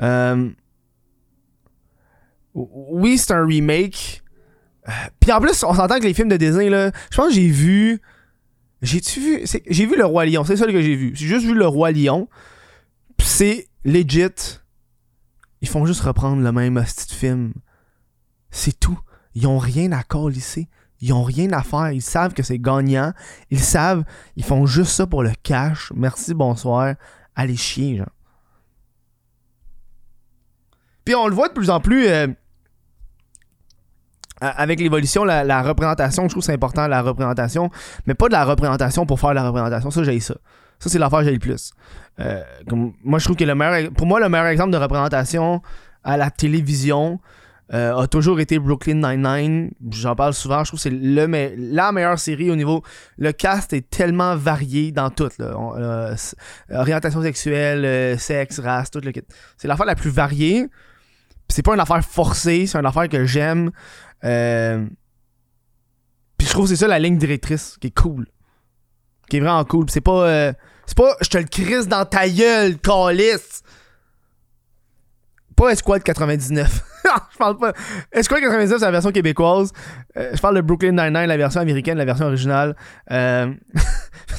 Euh, 0.00 0.50
oui, 2.54 3.18
c'est 3.18 3.32
un 3.32 3.44
remake. 3.44 4.22
Puis 5.20 5.32
en 5.32 5.40
plus, 5.40 5.62
on 5.64 5.74
s'entend 5.74 5.98
que 5.98 6.04
les 6.04 6.14
films 6.14 6.28
de 6.28 6.36
Disney, 6.36 6.70
là, 6.70 6.90
je 7.10 7.16
pense 7.16 7.28
que 7.28 7.34
j'ai 7.34 7.48
vu. 7.48 8.00
J'ai-tu 8.80 9.20
vu. 9.20 9.44
J'ai 9.68 9.86
vu 9.86 9.96
Le 9.96 10.04
Roi 10.04 10.26
Lion, 10.26 10.44
c'est 10.44 10.56
ça 10.56 10.66
que 10.66 10.80
j'ai 10.80 10.96
vu. 10.96 11.12
J'ai 11.14 11.26
juste 11.26 11.44
vu 11.44 11.54
Le 11.54 11.66
Roi 11.66 11.92
Lion. 11.92 12.28
c'est 13.20 13.68
legit. 13.84 14.60
Ils 15.60 15.68
font 15.68 15.84
juste 15.84 16.00
reprendre 16.00 16.42
le 16.42 16.52
même 16.52 16.84
style 16.86 17.16
film. 17.16 17.52
C'est 18.50 18.78
tout. 18.78 18.98
Ils 19.34 19.46
ont 19.46 19.58
rien 19.58 19.92
à 19.92 20.02
ici. 20.30 20.68
Ils 21.00 21.12
ont 21.12 21.22
rien 21.22 21.52
à 21.52 21.62
faire. 21.62 21.92
Ils 21.92 22.02
savent 22.02 22.34
que 22.34 22.42
c'est 22.42 22.58
gagnant. 22.58 23.12
Ils 23.50 23.60
savent. 23.60 24.04
Ils 24.36 24.44
font 24.44 24.66
juste 24.66 24.92
ça 24.92 25.06
pour 25.06 25.22
le 25.22 25.32
cash. 25.42 25.92
Merci, 25.94 26.34
bonsoir. 26.34 26.94
Allez 27.36 27.56
chier, 27.56 27.98
genre. 27.98 28.06
Puis 31.04 31.14
on 31.14 31.26
le 31.26 31.34
voit 31.34 31.48
de 31.48 31.54
plus 31.54 31.70
en 31.70 31.80
plus. 31.80 32.06
Euh, 32.08 32.26
avec 34.40 34.78
l'évolution, 34.78 35.24
la, 35.24 35.62
représentation, 35.62 36.24
je 36.24 36.28
trouve 36.28 36.42
c'est 36.42 36.52
important, 36.52 36.86
la 36.86 37.02
représentation, 37.02 37.70
mais 38.06 38.14
pas 38.14 38.28
de 38.28 38.32
la 38.32 38.44
représentation 38.44 39.04
pour 39.04 39.18
faire 39.18 39.34
la 39.34 39.44
représentation. 39.44 39.90
Ça, 39.90 40.04
j'ai 40.04 40.20
ça. 40.20 40.34
Ça, 40.78 40.88
c'est 40.88 40.98
l'affaire 40.98 41.20
que 41.20 41.24
j'ai 41.24 41.32
le 41.32 41.38
plus. 41.38 41.72
Euh, 42.20 42.42
moi, 43.02 43.18
je 43.18 43.24
trouve 43.24 43.36
que. 43.36 43.88
Pour 43.88 44.06
moi, 44.06 44.20
le 44.20 44.28
meilleur 44.28 44.46
exemple 44.46 44.70
de 44.70 44.76
représentation 44.76 45.60
à 46.04 46.16
la 46.16 46.30
télévision, 46.30 47.18
euh, 47.74 47.96
a 47.96 48.06
toujours 48.06 48.40
été 48.40 48.58
Brooklyn 48.58 48.94
Nine-Nine. 48.94 49.70
J'en 49.90 50.14
parle 50.16 50.34
souvent. 50.34 50.64
Je 50.64 50.70
trouve 50.70 50.78
que 50.78 50.82
c'est 50.82 50.90
le 50.90 51.26
la 51.72 51.92
meilleure 51.92 52.18
série 52.18 52.50
au 52.50 52.56
niveau. 52.56 52.82
Le 53.18 53.32
cast 53.32 53.72
est 53.72 53.88
tellement 53.90 54.36
varié 54.36 54.90
dans 54.92 55.10
tout. 55.10 55.28
Euh, 55.40 56.16
orientation 56.70 57.22
sexuelle, 57.22 57.84
euh, 57.84 58.16
sexe, 58.16 58.58
race, 58.58 58.90
tout 58.90 59.00
le 59.02 59.12
kit. 59.12 59.22
C'est 59.56 59.68
l'affaire 59.68 59.86
la 59.86 59.96
plus 59.96 60.10
variée. 60.10 60.66
C'est 61.48 61.62
pas 61.62 61.74
une 61.74 61.80
affaire 61.80 62.04
forcée, 62.04 62.66
c'est 62.66 62.78
une 62.78 62.86
affaire 62.86 63.08
que 63.08 63.24
j'aime. 63.24 63.70
Puis 66.38 66.46
je 66.46 66.52
trouve 66.52 66.64
que 66.64 66.70
c'est 66.70 66.76
ça 66.76 66.86
la 66.86 66.98
ligne 67.00 67.18
directrice 67.18 67.76
qui 67.80 67.88
est 67.88 67.94
cool. 67.94 68.26
qui 69.28 69.36
est 69.36 69.40
vraiment 69.40 69.64
cool. 69.64 69.90
C'est 69.90 70.00
pas. 70.00 70.26
euh, 70.28 70.52
c'est 70.86 70.96
pas. 70.96 71.14
Je 71.20 71.28
te 71.28 71.36
le 71.36 71.44
crisse 71.44 71.88
dans 71.88 72.04
ta 72.06 72.28
gueule, 72.28 72.78
calice. 72.78 73.62
Pas 75.56 75.70
Esquad 75.70 76.02
99. 76.02 76.82
je 77.32 77.38
parle 77.38 77.56
pas. 77.56 77.72
Esquad 78.12 78.40
99, 78.40 78.78
c'est 78.78 78.84
la 78.84 78.90
version 78.90 79.10
québécoise. 79.10 79.72
Euh, 80.16 80.30
je 80.34 80.40
parle 80.40 80.56
de 80.56 80.60
Brooklyn 80.60 80.92
Nine-Nine, 80.92 81.26
la 81.26 81.36
version 81.36 81.60
américaine, 81.60 81.98
la 81.98 82.04
version 82.04 82.26
originale. 82.26 82.76
Euh, 83.10 83.52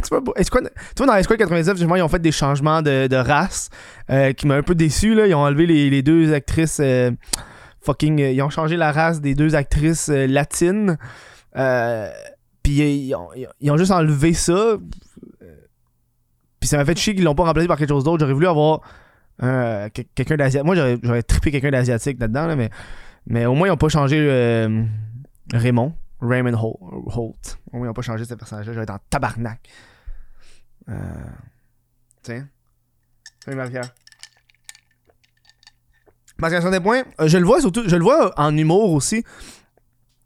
tu, 0.04 0.10
vois, 0.10 0.22
dans 0.22 1.16
Esquad 1.16 1.38
99, 1.38 1.78
justement, 1.78 1.96
ils 1.96 2.02
ont 2.02 2.08
fait 2.08 2.22
des 2.22 2.32
changements 2.32 2.82
de, 2.82 3.16
race 3.16 3.70
euh, 4.10 4.34
qui 4.34 4.48
m'ont 4.48 4.56
un 4.56 4.64
peu 4.64 4.76
déçu. 4.76 5.14
Là. 5.14 5.28
Ils 5.28 5.36
ont 5.36 5.40
enlevé 5.40 5.66
les, 5.66 6.02
deux 6.02 6.34
actrices. 6.34 6.82
fucking. 7.82 8.20
ils 8.20 8.42
ont 8.42 8.50
changé 8.50 8.78
la 8.78 8.92
race 8.92 9.22
des 9.22 9.36
deux 9.36 9.56
actrices 9.56 10.10
latines. 10.10 10.98
Puis 11.54 12.74
ils 12.74 13.16
ont, 13.16 13.78
juste 13.78 13.92
enlevé 13.92 14.34
ça. 14.34 14.78
Puis 16.60 16.68
ça 16.68 16.78
m'a 16.78 16.86
fait 16.86 16.98
chier 16.98 17.16
qu'ils 17.16 17.24
l'ont 17.24 17.36
pas 17.36 17.46
remplacé 17.46 17.68
par 17.68 17.78
quelque 17.78 17.90
chose 17.90 18.04
d'autre. 18.04 18.20
J'aurais 18.20 18.34
voulu 18.34 18.48
avoir 18.48 18.82
euh, 19.44 19.90
que- 19.90 20.02
quelqu'un 20.16 20.38
d'asiatique. 20.38 20.66
Moi, 20.66 20.76
j'aurais, 20.76 21.24
trippé 21.24 21.52
quelqu'un 21.52 21.72
d'asiatique 21.72 22.20
là-dedans, 22.20 22.48
là, 22.48 22.56
mais, 22.56 22.70
mais 23.26 23.46
au 23.46 23.54
moins, 23.56 23.68
ils 23.68 23.72
ont 23.72 23.78
pas 23.78 23.90
changé 23.90 24.18
euh, 24.20 24.84
Raymond. 25.54 25.94
Raymond 26.22 26.54
Hol- 26.54 27.04
Holt. 27.16 27.58
Au 27.72 27.78
moins, 27.78 27.88
ils 27.88 27.90
ont 27.90 27.94
pas 27.94 28.02
changé 28.02 28.26
ce 28.26 28.34
personnage-là. 28.34 28.74
J'aurais 28.74 28.84
été 28.84 28.92
en 28.94 29.00
tabarnak. 29.10 29.60
Euh... 30.90 30.94
Tiens. 32.24 32.48
Salut, 33.46 33.56
Marie-Pierre. 33.58 33.94
Parce 36.38 36.52
qu'à 36.54 36.60
un 36.60 36.62
certain 36.62 36.82
point, 36.82 37.04
euh, 37.20 37.28
je 37.28 37.38
le 37.38 37.46
vois 37.46 37.60
surtout, 37.62 37.84
je 37.88 37.96
le 37.96 38.04
vois 38.04 38.34
en 38.40 38.56
humour 38.56 38.92
aussi. 38.94 39.24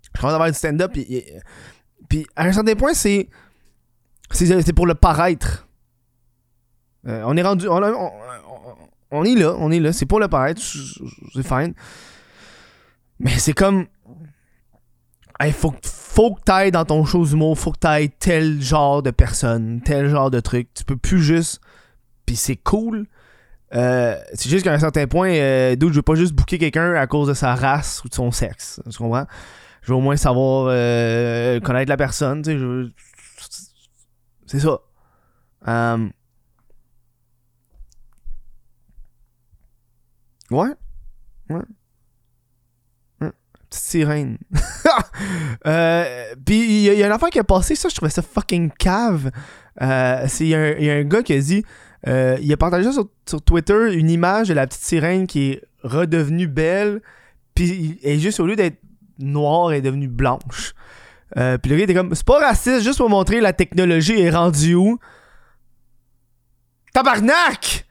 Je 0.04 0.20
commence 0.20 0.32
à 0.34 0.36
avoir 0.36 0.50
du 0.50 0.58
stand-up. 0.58 0.92
Puis, 0.94 1.24
puis 2.10 2.26
à 2.36 2.46
un 2.46 2.52
certain 2.54 2.76
point, 2.76 2.94
c'est. 2.94 3.30
C'est 4.32 4.62
c'est 4.64 4.74
pour 4.74 4.88
le 4.88 4.96
paraître. 4.96 5.68
On 7.04 7.36
est 7.38 7.44
rendu. 7.44 7.68
On- 9.14 9.24
est 9.24 9.36
là, 9.36 9.56
on 9.60 9.72
est 9.72 9.80
là. 9.80 9.94
C'est 9.94 10.06
pour 10.06 10.20
le 10.20 10.28
paraître. 10.28 10.62
C'est 11.34 11.48
fine. 11.48 11.74
Mais 13.20 13.38
c'est 13.38 13.54
comme. 13.54 13.86
Il 15.44 15.52
faut, 15.52 15.74
faut 15.84 16.36
que 16.36 16.42
t'ailles 16.42 16.72
dans 16.72 16.86
ton 16.86 17.04
show 17.06 17.26
d'humour, 17.26 17.58
faut 17.58 17.72
que 17.72 17.80
t'ailles 17.80 18.12
tel 18.12 18.62
genre 18.62 19.02
de 19.02 19.12
personne, 19.12 19.82
tel 19.82 20.08
genre 20.10 20.32
de 20.32 20.40
truc. 20.40 20.70
Tu 20.74 20.84
peux 20.86 20.96
plus 20.98 21.22
juste. 21.22 21.60
Puis 22.26 22.36
c'est 22.36 22.56
cool. 22.56 23.08
Euh, 23.74 24.16
c'est 24.34 24.50
juste 24.50 24.64
qu'à 24.64 24.72
un 24.74 24.80
certain 24.80 25.08
point, 25.08 25.32
euh, 25.32 25.76
dude, 25.76 25.90
je 25.90 25.96
veux 25.96 26.02
pas 26.04 26.16
juste 26.16 26.34
booker 26.34 26.60
quelqu'un 26.60 26.94
à 26.94 27.08
cause 27.08 27.28
de 27.28 27.34
sa 27.34 27.56
race 27.56 28.04
ou 28.06 28.10
de 28.10 28.14
son 28.14 28.32
sexe. 28.32 28.80
Tu 28.90 28.98
comprends? 28.98 29.26
Je 29.82 29.92
veux 29.92 29.98
au 29.98 30.02
moins 30.02 30.16
savoir 30.16 30.68
euh, 30.70 31.60
connaître 31.60 31.90
la 31.90 31.98
personne. 31.98 32.44
Tu 32.44 32.52
sais, 32.52 32.58
je 32.60 32.90
C'est 34.46 34.60
ça. 34.60 34.80
Euh, 35.68 36.08
Ouais. 40.54 40.70
Ouais. 41.50 41.62
Petite 43.70 43.84
sirène. 43.84 44.38
euh, 45.66 46.36
Puis 46.46 46.60
il 46.60 46.82
y, 46.84 47.04
a- 47.04 47.06
une 47.08 47.12
affaire 47.12 47.30
qui 47.30 47.40
a 47.40 47.44
passé, 47.44 47.76
ça, 47.76 47.90
je 47.90 47.96
trouvais 47.96 48.12
ça 48.12 48.22
fucking 48.22 48.70
cave. 48.78 49.32
Euh, 49.82 50.26
c'est 50.28 50.46
il 50.46 50.50
y 50.50 50.56
a 50.92 50.94
un 50.94 51.04
gars 51.04 51.24
qui 51.24 51.34
a 51.34 51.40
dit. 51.40 51.66
euh, 52.08 52.38
il 52.42 52.52
a 52.54 52.58
partagé 52.58 52.92
sur, 52.92 53.10
sur 53.28 53.42
Twitter 53.42 53.94
une 53.96 54.10
image 54.12 54.50
de 54.50 54.54
la 54.54 54.68
petite 54.68 54.84
sirène 54.84 55.26
qui 55.26 55.52
est 55.54 55.64
redevenue 55.82 56.48
belle. 56.48 57.02
Puis 57.56 58.00
elle 58.04 58.12
est 58.14 58.20
juste 58.20 58.40
au 58.40 58.46
lieu 58.46 58.56
d'être 58.56 58.80
noire, 59.20 59.72
elle 59.72 59.80
est 59.80 59.82
devenue 59.82 60.08
blanche. 60.08 60.74
Euh, 61.38 61.58
puis 61.58 61.72
le 61.72 61.78
gars 61.78 61.84
était 61.86 61.96
comme 61.96 62.14
c'est 62.14 62.26
pas 62.28 62.40
raciste, 62.40 62.84
juste 62.84 62.98
pour 63.00 63.10
montrer 63.10 63.42
la 63.42 63.54
technologie 63.54 64.20
est 64.22 64.30
rendue 64.30 64.76
où. 64.76 65.00
Tabarnak! 66.94 67.86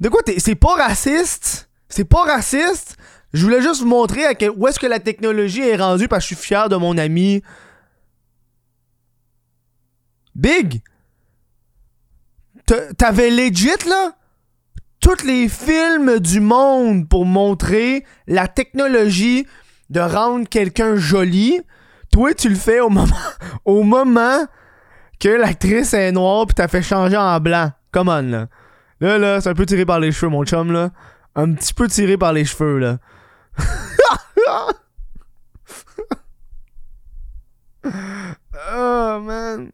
De 0.00 0.08
quoi 0.08 0.22
t'es. 0.22 0.38
C'est 0.38 0.54
pas 0.54 0.74
raciste? 0.74 1.68
C'est 1.88 2.04
pas 2.04 2.22
raciste? 2.22 2.96
Je 3.32 3.42
voulais 3.42 3.60
juste 3.62 3.80
vous 3.80 3.86
montrer 3.88 4.22
où 4.56 4.66
est-ce 4.68 4.78
que 4.78 4.86
la 4.86 5.00
technologie 5.00 5.62
est 5.62 5.76
rendue 5.76 6.08
parce 6.08 6.24
que 6.24 6.30
je 6.30 6.34
suis 6.36 6.46
fier 6.46 6.68
de 6.68 6.76
mon 6.76 6.96
ami. 6.98 7.42
Big! 10.34 10.82
T'a- 12.66 12.92
T'avais 12.94 13.30
legit 13.30 13.68
là? 13.88 14.12
Tous 15.00 15.22
les 15.24 15.48
films 15.48 16.18
du 16.18 16.40
monde 16.40 17.08
pour 17.08 17.24
montrer 17.26 18.04
la 18.26 18.48
technologie 18.48 19.46
de 19.90 20.00
rendre 20.00 20.48
quelqu'un 20.48 20.96
joli. 20.96 21.60
Toi, 22.10 22.34
tu 22.34 22.48
le 22.48 22.56
fais 22.56 22.80
au 22.80 22.88
moment, 22.88 23.14
au 23.64 23.82
moment 23.82 24.46
que 25.20 25.28
l'actrice 25.28 25.94
est 25.94 26.12
noire 26.12 26.46
puis 26.46 26.54
t'as 26.54 26.68
fait 26.68 26.82
changer 26.82 27.16
en 27.16 27.38
blanc. 27.40 27.70
Come 27.92 28.08
on, 28.08 28.22
là. 28.22 28.46
Là, 29.00 29.18
là, 29.18 29.40
c'est 29.40 29.48
un 29.50 29.54
peu 29.54 29.66
tiré 29.66 29.84
par 29.84 30.00
les 30.00 30.12
cheveux, 30.12 30.30
mon 30.30 30.44
chum, 30.44 30.72
là. 30.72 30.90
Un 31.34 31.52
petit 31.54 31.74
peu 31.74 31.86
tiré 31.88 32.16
par 32.16 32.32
les 32.32 32.44
cheveux, 32.44 32.78
là. 32.78 32.98
oh, 37.84 39.20
man. 39.22 39.70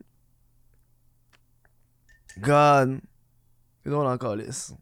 God. 2.41 3.01
C'est 3.85 3.91
drôle 3.91 4.07
encore, 4.07 4.37
lisse. 4.37 4.75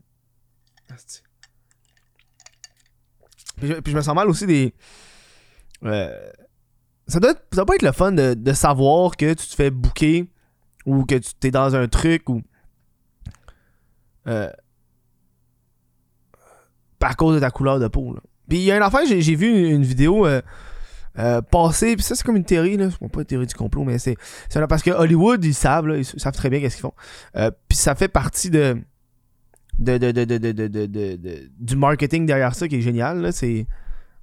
Puis, 3.57 3.69
je- 3.69 3.75
puis 3.75 3.93
je 3.93 3.97
me 3.97 4.03
sens 4.03 4.15
mal 4.15 4.29
aussi 4.29 4.47
des. 4.47 4.75
Euh, 5.85 6.31
ça, 7.07 7.21
doit 7.21 7.31
être- 7.33 7.45
ça 7.51 7.57
doit 7.57 7.67
pas 7.67 7.75
être 7.77 7.83
le 7.83 7.93
fun 7.93 8.13
de, 8.13 8.35
de 8.35 8.53
savoir 8.53 9.17
que 9.17 9.33
tu 9.35 9.47
te 9.47 9.55
fais 9.55 9.71
bouquer 9.71 10.31
ou 10.87 11.05
que 11.05 11.15
tu 11.17 11.35
t'es 11.35 11.51
dans 11.51 11.75
un 11.75 11.89
truc 11.89 12.29
ou. 12.29 12.43
Euh, 14.31 14.51
à 17.11 17.15
cause 17.15 17.35
de 17.35 17.41
ta 17.41 17.51
couleur 17.51 17.81
de 17.81 17.89
peau. 17.89 18.15
Là. 18.15 18.21
Puis 18.49 18.59
il 18.59 18.65
y 18.65 18.73
a 18.73 18.77
une 18.77 18.83
affaire, 18.83 19.03
j'ai 19.07 19.35
vu 19.35 19.69
une, 19.69 19.83
vidéo 19.83 20.27
euh, 20.27 20.43
euh, 21.19 21.41
passer, 21.41 21.97
puis 21.97 22.03
ça 22.05 22.15
c'est 22.15 22.25
comme 22.25 22.37
une 22.37 22.45
théorie, 22.45 22.77
là. 22.77 22.89
c'est 22.91 22.99
pas 23.09 23.21
une 23.21 23.27
théorie 23.27 23.47
du 23.47 23.55
complot, 23.55 23.85
mais 23.85 23.99
c'est 23.99 24.17
parce 24.69 24.83
que 24.83 24.91
Hollywood, 24.91 25.45
ils 25.45 25.55
savent, 25.55 25.87
là, 25.87 25.97
ils 25.97 26.05
savent 26.05 26.35
très 26.35 26.51
bien 26.51 26.61
qu'est-ce 26.61 26.77
qu'ils 26.77 26.83
font. 26.83 26.95
Euh, 27.37 27.51
puis 27.69 27.77
ça 27.77 27.95
fait 27.95 28.09
partie 28.09 28.51
de 28.51 28.79
de, 29.79 29.97
de, 29.97 30.11
de, 30.11 31.51
du 31.59 31.77
marketing 31.77 32.27
derrière 32.27 32.55
ça 32.55 32.69
qui 32.69 32.77
est 32.77 32.81
génial. 32.83 33.23
Là, 33.23 33.33
c'est 33.33 33.67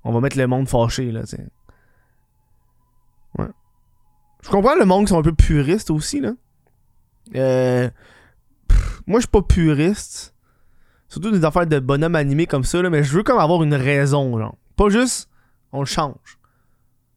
on 0.03 0.11
va 0.11 0.19
mettre 0.21 0.37
le 0.37 0.45
monde 0.45 0.67
fâché. 0.67 1.11
Là, 1.11 1.21
ouais. 3.39 3.47
Je 4.43 4.49
comprends 4.49 4.75
le 4.75 4.85
monde 4.85 5.05
qui 5.05 5.09
sont 5.09 5.19
un 5.19 5.23
peu 5.23 5.33
puristes 5.33 5.89
aussi. 5.89 6.19
Là. 6.19 6.33
Euh, 7.35 7.89
moi, 9.07 9.19
je 9.19 9.23
suis 9.23 9.31
pas 9.31 9.41
puriste. 9.41 10.33
Surtout 11.07 11.31
des 11.31 11.45
affaires 11.45 11.65
de 11.65 11.79
bonhomme 11.79 12.15
animé 12.15 12.45
comme 12.45 12.65
ça, 12.65 12.81
là, 12.81 12.89
mais 12.89 13.03
je 13.03 13.13
veux 13.13 13.23
comme 13.23 13.39
avoir 13.39 13.63
une 13.63 13.73
raison. 13.73 14.37
Genre. 14.37 14.55
Pas 14.75 14.89
juste, 14.89 15.29
on 15.71 15.79
le 15.79 15.85
change. 15.85 16.37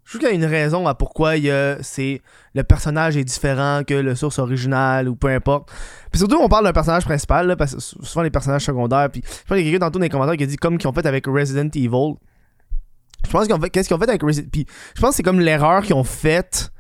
Je 0.05 0.15
veux 0.15 0.19
qu'il 0.21 0.29
y 0.29 0.33
ait 0.33 0.37
une 0.37 0.45
raison 0.45 0.89
à 0.89 0.95
pourquoi 0.95 1.37
il 1.37 1.49
a, 1.51 1.81
c'est, 1.83 2.21
le 2.55 2.65
personnage 2.65 3.17
est 3.17 3.23
différent 3.23 3.83
que 3.87 3.95
le 3.95 4.17
source 4.17 4.41
original 4.41 5.09
ou 5.09 5.15
peu 5.15 5.29
importe. 5.29 5.71
Puis 6.11 6.19
surtout, 6.19 6.39
on 6.41 6.49
parle 6.49 6.65
d'un 6.65 6.73
personnage 6.73 7.05
principal, 7.05 7.47
là, 7.47 7.55
parce 7.55 7.75
que 7.75 7.81
souvent 7.81 8.23
les 8.23 8.31
personnages 8.31 8.65
secondaires. 8.65 9.09
Puis 9.11 9.23
je 9.25 9.45
pense 9.45 9.57
qu'il 9.57 9.67
y 9.67 9.69
a 9.69 9.73
quelqu'un 9.73 9.91
dans 9.91 9.99
les 10.01 10.09
commentaires 10.09 10.37
qui 10.37 10.43
a 10.43 10.47
dit 10.47 10.57
comme 10.57 10.79
qu'ils 10.79 10.89
ont 10.89 10.93
fait 10.93 11.07
avec 11.07 11.27
Resident 11.27 11.69
Evil. 11.75 12.15
Je 13.25 13.31
pense 13.31 13.47
qu'ils 13.47 13.55
ont 13.55 13.61
fait, 13.61 13.71
qu'est-ce 13.71 13.89
qu'ils 13.89 13.97
ont 13.97 14.01
fait 14.01 14.09
avec 14.09 14.23
Resident 14.23 14.49
Puis 14.51 14.67
je 14.97 15.01
pense 15.01 15.11
que 15.11 15.17
c'est 15.17 15.23
comme 15.23 15.41
l'erreur 15.41 15.83
qu'ils 15.83 15.95
ont 15.95 16.05
faite 16.05 16.73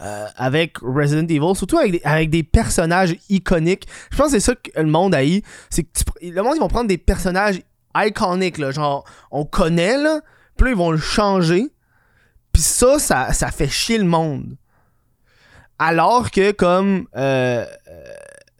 euh, 0.00 0.26
avec 0.36 0.78
Resident 0.78 1.26
Evil, 1.26 1.54
surtout 1.54 1.78
avec 1.78 2.30
des, 2.30 2.42
personnages 2.42 3.16
iconiques. 3.28 3.86
Je 4.10 4.16
pense 4.16 4.26
que 4.26 4.32
c'est 4.32 4.40
ça 4.40 4.54
que 4.54 4.70
le 4.80 4.86
monde 4.86 5.14
haït. 5.14 5.44
C'est 5.70 5.84
que 5.84 5.88
le 6.22 6.42
monde, 6.42 6.54
ils 6.56 6.60
vont 6.60 6.68
prendre 6.68 6.88
des 6.88 6.98
personnages 6.98 7.60
iconiques, 7.96 8.62
genre, 8.72 9.04
on 9.30 9.44
connaît, 9.44 9.96
là, 9.96 10.20
puis 10.56 10.66
là, 10.66 10.70
ils 10.72 10.76
vont 10.76 10.90
le 10.90 10.98
changer. 10.98 11.68
Puis 12.52 12.62
ça, 12.62 12.98
ça, 12.98 13.50
fait 13.50 13.68
chier 13.68 13.98
le 13.98 14.04
monde. 14.04 14.56
Alors 15.78 16.30
que, 16.30 16.50
comme, 16.50 17.06
euh, 17.16 17.64
euh, 17.88 18.04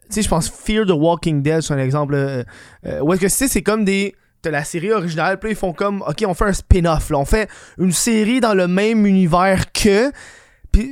tu 0.09 0.15
sais, 0.15 0.21
je 0.23 0.29
pense 0.29 0.49
Fear 0.49 0.85
the 0.87 0.91
Walking 0.91 1.43
Dead, 1.43 1.61
c'est 1.61 1.73
un 1.73 1.77
exemple. 1.77 2.15
euh, 2.15 2.43
euh, 2.85 2.99
où 3.01 3.13
est-ce 3.13 3.21
que 3.21 3.29
c'est, 3.29 3.47
c'est 3.47 3.61
comme 3.61 3.85
des. 3.85 4.15
T'as 4.41 4.51
la 4.51 4.63
série 4.63 4.91
originale, 4.93 5.37
puis 5.37 5.51
ils 5.51 5.55
font 5.55 5.73
comme, 5.73 6.01
ok, 6.01 6.23
on 6.25 6.33
fait 6.33 6.45
un 6.45 6.53
spin-off. 6.53 7.11
On 7.11 7.25
fait 7.25 7.49
une 7.77 7.91
série 7.91 8.39
dans 8.39 8.53
le 8.53 8.67
même 8.67 9.05
univers 9.05 9.71
que. 9.73 10.11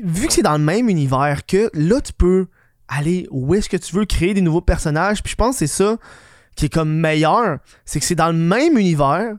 Vu 0.03 0.27
que 0.27 0.33
c'est 0.33 0.41
dans 0.41 0.57
le 0.57 0.63
même 0.63 0.89
univers 0.89 1.45
que, 1.45 1.69
là, 1.73 2.01
tu 2.01 2.13
peux 2.13 2.47
aller 2.87 3.27
où 3.31 3.53
est-ce 3.53 3.69
que 3.69 3.77
tu 3.77 3.95
veux 3.95 4.05
créer 4.05 4.33
des 4.33 4.41
nouveaux 4.41 4.61
personnages. 4.61 5.21
Puis 5.21 5.31
je 5.31 5.35
pense 5.35 5.55
que 5.55 5.67
c'est 5.67 5.83
ça 5.83 5.97
qui 6.55 6.65
est 6.65 6.73
comme 6.73 6.93
meilleur. 6.93 7.59
C'est 7.85 7.99
que 7.99 8.05
c'est 8.05 8.15
dans 8.15 8.27
le 8.27 8.37
même 8.37 8.77
univers. 8.77 9.33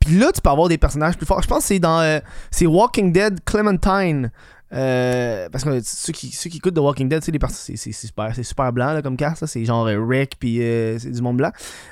Puis 0.00 0.18
là, 0.18 0.30
tu 0.32 0.40
peux 0.40 0.50
avoir 0.50 0.68
des 0.68 0.78
personnages 0.78 1.16
plus 1.16 1.26
forts. 1.26 1.42
Je 1.42 1.48
pense 1.48 1.60
que 1.60 1.64
c'est 1.68 1.78
dans. 1.78 2.00
euh, 2.00 2.20
c'est 2.50 2.66
Walking 2.66 3.12
Dead 3.12 3.44
Clementine. 3.44 4.30
Euh, 4.72 5.48
parce 5.50 5.64
que 5.64 5.80
ceux 5.82 6.12
qui, 6.12 6.28
ceux 6.28 6.50
qui 6.50 6.58
écoutent 6.58 6.74
The 6.74 6.78
Walking 6.78 7.08
Dead, 7.08 7.22
c'est, 7.22 7.92
super, 7.92 8.34
super 8.34 8.72
blanc 8.72 8.92
là, 8.92 9.02
comme 9.02 9.16
cast. 9.16 9.46
C'est 9.46 9.64
genre 9.64 9.86
euh, 9.86 10.04
Rick, 10.04 10.38
puis 10.38 10.62
euh, 10.62 10.98
c'est 10.98 11.10
du 11.10 11.22
monde 11.22 11.38
blanc. 11.38 11.50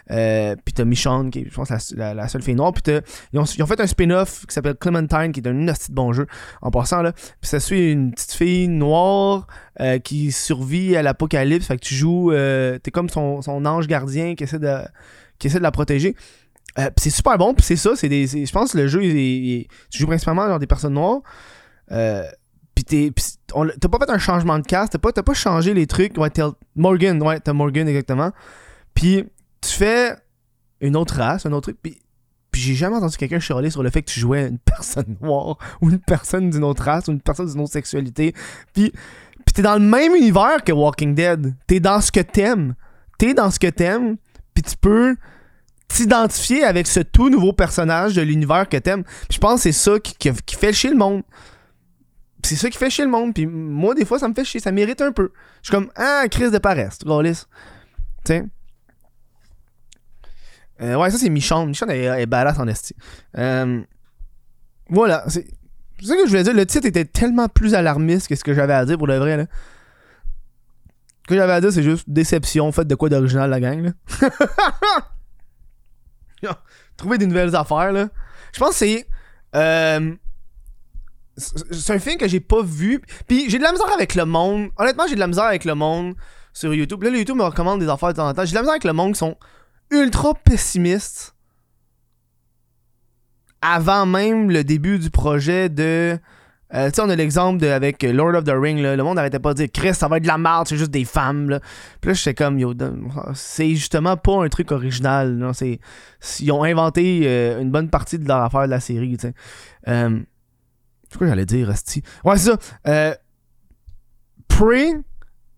puis 0.09 0.73
t'as 0.75 0.85
Michonne, 0.85 1.31
qui 1.31 1.41
est, 1.41 1.45
je 1.51 1.55
pense, 1.55 1.71
la, 1.95 2.15
la, 2.15 2.29
seule 2.29 2.43
fille 2.43 2.55
noire. 2.55 2.73
Puis 2.73 2.93
ils 3.33 3.39
ont, 3.39 3.45
ils 3.45 3.63
ont 3.63 3.67
fait 3.67 3.81
un 3.81 3.87
spin-off 3.87 4.47
qui 4.47 4.55
s'appelle 4.55 4.77
Clementine, 4.77 5.33
qui 5.33 5.41
est 5.41 5.49
un 5.49 5.67
petit 5.67 5.93
bon 5.93 6.13
jeu 6.13 6.27
en 6.63 6.71
passant. 6.71 7.03
là 7.03 7.13
Puis 7.13 7.49
ça 7.49 7.61
suit 7.61 7.93
une 7.93 8.13
petite 8.13 8.33
fille 8.33 8.69
noire 8.69 9.47
qui 10.05 10.33
survit 10.33 10.97
à 10.97 11.03
l'apocalypse. 11.03 11.67
Fait 11.67 11.77
que 11.77 11.85
tu 11.85 11.95
joues, 11.95 12.33
t'es 12.33 12.91
comme 12.91 13.09
son, 13.09 13.43
son 13.43 13.65
ange 13.65 13.87
gardien 13.87 14.35
qui 14.35 14.45
essaie 14.45 14.59
de, 14.59 14.79
qui 15.39 15.47
essaie 15.47 15.59
de 15.59 15.63
la 15.63 15.71
protéger. 15.71 16.15
Euh, 16.79 16.91
c'est 16.97 17.11
super 17.11 17.39
bon, 17.39 17.55
puis 17.55 17.65
c'est 17.65 17.77
ça. 17.77 17.91
Je 17.95 18.53
pense 18.53 18.73
que 18.73 18.79
le 18.79 18.87
jeu, 18.87 19.01
tu 19.01 19.99
joues 19.99 20.07
principalement 20.07 20.49
dans 20.49 20.59
des 20.59 20.67
personnes 20.67 20.95
noires. 20.95 21.21
Euh, 21.93 22.25
puis 22.85 23.15
t'as 23.49 23.89
pas 23.89 23.99
fait 23.99 24.11
un 24.11 24.19
changement 24.19 24.59
de 24.59 24.67
cast, 24.67 24.93
t'as 24.93 24.99
pas, 24.99 25.13
pas 25.13 25.35
changé 25.35 25.73
les 25.75 25.87
trucs. 25.87 26.17
Ouais, 26.19 26.31
t'as 26.31 26.51
Morgan, 26.77 27.21
ouais, 27.23 27.41
t'as 27.41 27.53
Morgan 27.55 27.89
exactement. 27.89 28.33
Puis 28.95 29.25
tu 29.63 29.71
fais 29.71 30.15
une 30.81 30.97
autre 30.97 31.17
race, 31.17 31.47
un 31.47 31.53
autre 31.53 31.73
truc. 31.73 31.79
Puis, 31.83 31.99
puis 32.53 32.61
j'ai 32.61 32.75
jamais 32.75 32.97
entendu 32.97 33.17
quelqu'un 33.17 33.41
chialer 33.41 33.71
sur 33.71 33.83
le 33.83 33.91
fait 33.91 34.03
que 34.03 34.11
tu 34.11 34.21
jouais 34.21 34.47
une 34.47 34.59
personne 34.65 35.17
noire 35.21 35.59
ou 35.81 35.91
une 35.91 35.99
personne 35.99 36.51
d'une 36.51 36.65
autre 36.65 36.83
race 36.83 37.09
ou 37.09 37.13
une 37.13 37.21
personne 37.21 37.47
d'une 37.47 37.61
autre 37.61 37.73
sexualité. 37.73 38.35
Puis, 38.75 38.93
puis 38.93 39.53
t'es 39.55 39.63
dans 39.63 39.75
le 39.75 39.81
même 39.81 40.15
univers 40.15 40.63
que 40.63 40.73
Walking 40.73 41.15
Dead. 41.15 41.55
T'es 41.67 41.81
dans 41.81 42.01
ce 42.01 42.13
que 42.13 42.21
t'aimes. 42.21 42.75
T'es 43.19 43.33
dans 43.33 43.51
ce 43.51 43.59
que 43.59 43.69
t'aimes. 43.69 44.17
Puis 44.55 44.63
tu 44.63 44.77
peux 44.77 45.17
t'identifier 45.89 46.65
avec 46.65 46.87
ce 46.87 47.01
tout 47.01 47.31
nouveau 47.31 47.53
personnage 47.53 48.15
de 48.15 48.23
l'univers 48.23 48.69
que 48.69 48.77
t'aimes. 48.77 49.05
je 49.31 49.39
pense 49.39 49.63
que 49.63 49.63
c'est 49.63 49.73
ça 49.73 49.99
qui, 50.01 50.57
fait 50.57 50.73
chier 50.73 50.91
le 50.91 50.97
monde. 50.97 51.23
C'est 52.47 52.55
ça 52.55 52.71
qui 52.71 52.79
fait 52.79 52.91
chier 52.91 53.05
le 53.05 53.11
monde. 53.11 53.35
Puis 53.35 53.45
moi, 53.45 53.95
des 53.95 54.05
fois, 54.05 54.21
ça 54.21 54.29
me 54.29 54.35
fait 54.35 54.45
chier. 54.45 54.61
Ça 54.61 54.71
mérite 54.71 55.01
un 55.01 55.11
peu. 55.11 55.33
Je 55.63 55.69
suis 55.69 55.73
comme, 55.73 55.91
ah, 55.97 56.25
crise 56.31 56.53
de 56.53 56.59
paresse, 56.59 56.99
Tu 56.99 57.07
sais. 58.25 58.45
Euh, 60.81 60.95
ouais, 60.95 61.11
ça, 61.11 61.19
c'est 61.19 61.29
Michonne. 61.29 61.69
Michonne 61.69 61.91
est, 61.91 62.05
est 62.05 62.27
badass 62.27 62.59
en 62.59 62.69
esti. 62.69 62.95
Euh, 63.37 63.83
voilà. 64.89 65.25
C'est 65.27 65.47
ça 66.03 66.15
que 66.15 66.25
je 66.25 66.29
voulais 66.29 66.45
dire. 66.45 66.55
Le 66.55 66.67
titre 66.67 66.87
était 66.87 67.05
tellement 67.05 67.49
plus 67.49 67.75
alarmiste 67.75 68.29
que 68.29 68.37
ce 68.37 68.45
que 68.45 68.55
j'avais 68.55 68.75
à 68.75 68.85
dire 68.85 68.97
pour 68.97 69.09
le 69.09 69.17
vrai. 69.17 69.37
Là. 69.37 69.47
Ce 71.25 71.29
que 71.29 71.35
j'avais 71.35 71.55
à 71.55 71.61
dire, 71.61 71.73
c'est 71.73 71.83
juste 71.83 72.09
déception. 72.09 72.71
Faites 72.71 72.87
de 72.87 72.95
quoi 72.95 73.09
d'original, 73.09 73.51
la 73.51 73.59
gang. 73.59 73.93
Là. 76.43 76.59
Trouver 76.97 77.19
des 77.19 77.27
nouvelles 77.27 77.57
affaires, 77.57 77.91
là. 77.93 78.09
Je 78.53 78.59
pense 78.61 78.71
que 78.71 78.77
c'est. 78.77 79.09
Euh, 79.55 80.15
c'est 81.37 81.93
un 81.93 81.99
film 81.99 82.17
que 82.17 82.29
j'ai 82.29 82.41
pas 82.41 82.63
vu. 82.63 83.03
Puis 83.27 83.51
j'ai 83.51 83.59
de 83.59 83.63
la 83.63 83.73
misère 83.73 83.93
avec 83.93 84.15
le 84.15 84.25
monde. 84.25 84.71
Honnêtement, 84.77 85.05
j'ai 85.09 85.15
de 85.15 85.21
la 85.21 85.27
misère 85.27 85.45
avec 85.45 85.65
le 85.65 85.75
monde 85.75 86.15
sur 86.53 86.75
YouTube. 86.75 87.03
Là, 87.03 87.11
YouTube 87.11 87.37
me 87.37 87.45
recommande 87.45 87.81
des 87.81 87.89
affaires 87.89 88.11
de 88.11 88.15
temps 88.15 88.29
en 88.29 88.35
temps. 88.35 88.45
J'ai 88.45 88.53
de 88.53 88.57
la 88.57 88.63
misère 88.63 88.73
avec 88.73 88.85
le 88.85 88.93
monde 88.93 89.13
qui 89.13 89.19
sont 89.19 89.37
ultra 89.91 90.35
pessimistes 90.35 91.35
avant 93.61 94.07
même 94.07 94.51
le 94.51 94.65
début 94.65 94.99
du 94.99 95.11
projet 95.11 95.69
de 95.69 96.19
euh, 96.75 96.89
tu 96.89 96.97
sais, 96.97 97.03
on 97.03 97.09
a 97.09 97.15
l'exemple 97.15 97.65
avec 97.65 98.03
Lord 98.03 98.35
of 98.35 98.45
the 98.45 98.53
Ring, 98.53 98.81
le 98.81 99.01
monde 99.03 99.17
n'arrêtait 99.17 99.39
pas 99.39 99.55
de 99.55 99.59
dire 99.59 99.69
Chris, 99.73 99.95
ça 99.95 100.09
va 100.09 100.17
être 100.17 100.25
de 100.25 100.29
la 100.29 100.39
merde, 100.39 100.67
c'est 100.67 100.77
juste 100.77 100.91
des 100.91 101.05
femmes. 101.05 101.49
Là. 101.49 101.61
Puis 102.01 102.09
là, 102.09 102.15
j'étais 102.15 102.35
comme, 102.35 102.59
yo, 102.59 102.75
c'est 103.35 103.71
justement 103.71 104.17
pas 104.17 104.45
un 104.45 104.49
truc 104.49 104.73
original. 104.73 105.33
Non, 105.37 105.53
c'est, 105.53 105.79
ils 106.41 106.51
ont 106.51 106.65
inventé 106.65 107.23
euh, 107.25 107.61
une 107.61 107.71
bonne 107.71 107.89
partie 107.89 108.19
de 108.19 108.27
leur 108.27 108.43
affaire 108.43 108.63
de 108.63 108.71
la 108.71 108.81
série. 108.81 109.17
Euh, 109.87 110.21
c'est 111.17 111.19
quoi 111.19 111.29
j'allais 111.29 111.47
dire, 111.47 111.71
Asti 111.71 112.03
Ouais, 112.25 112.37
c'est 112.37 112.51
ça. 112.51 112.59
Euh, 112.87 113.15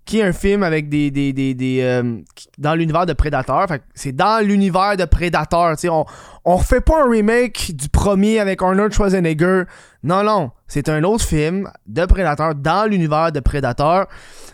qui 0.04 0.20
est 0.20 0.22
un 0.22 0.32
film 0.32 0.62
avec 0.62 0.88
des 0.88 1.12
euh, 1.82 2.20
dans 2.56 2.74
l'univers 2.74 3.06
de 3.06 3.12
Predator. 3.12 3.66
c'est 3.94 4.12
dans 4.12 4.44
l'univers 4.44 4.96
de 4.96 5.04
Predator. 5.04 5.74
On, 5.84 6.04
on 6.44 6.56
refait 6.56 6.80
pas 6.80 7.04
un 7.04 7.10
remake 7.10 7.72
du 7.74 7.88
premier 7.88 8.38
avec 8.38 8.62
Arnold 8.62 8.92
Schwarzenegger. 8.92 9.64
Non, 10.02 10.22
non. 10.22 10.50
C'est 10.66 10.88
un 10.88 11.04
autre 11.04 11.24
film 11.24 11.70
de 11.86 12.06
Predator 12.06 12.54
dans 12.54 12.88
l'univers 12.88 13.32
de 13.32 13.40
Predator. 13.40 14.06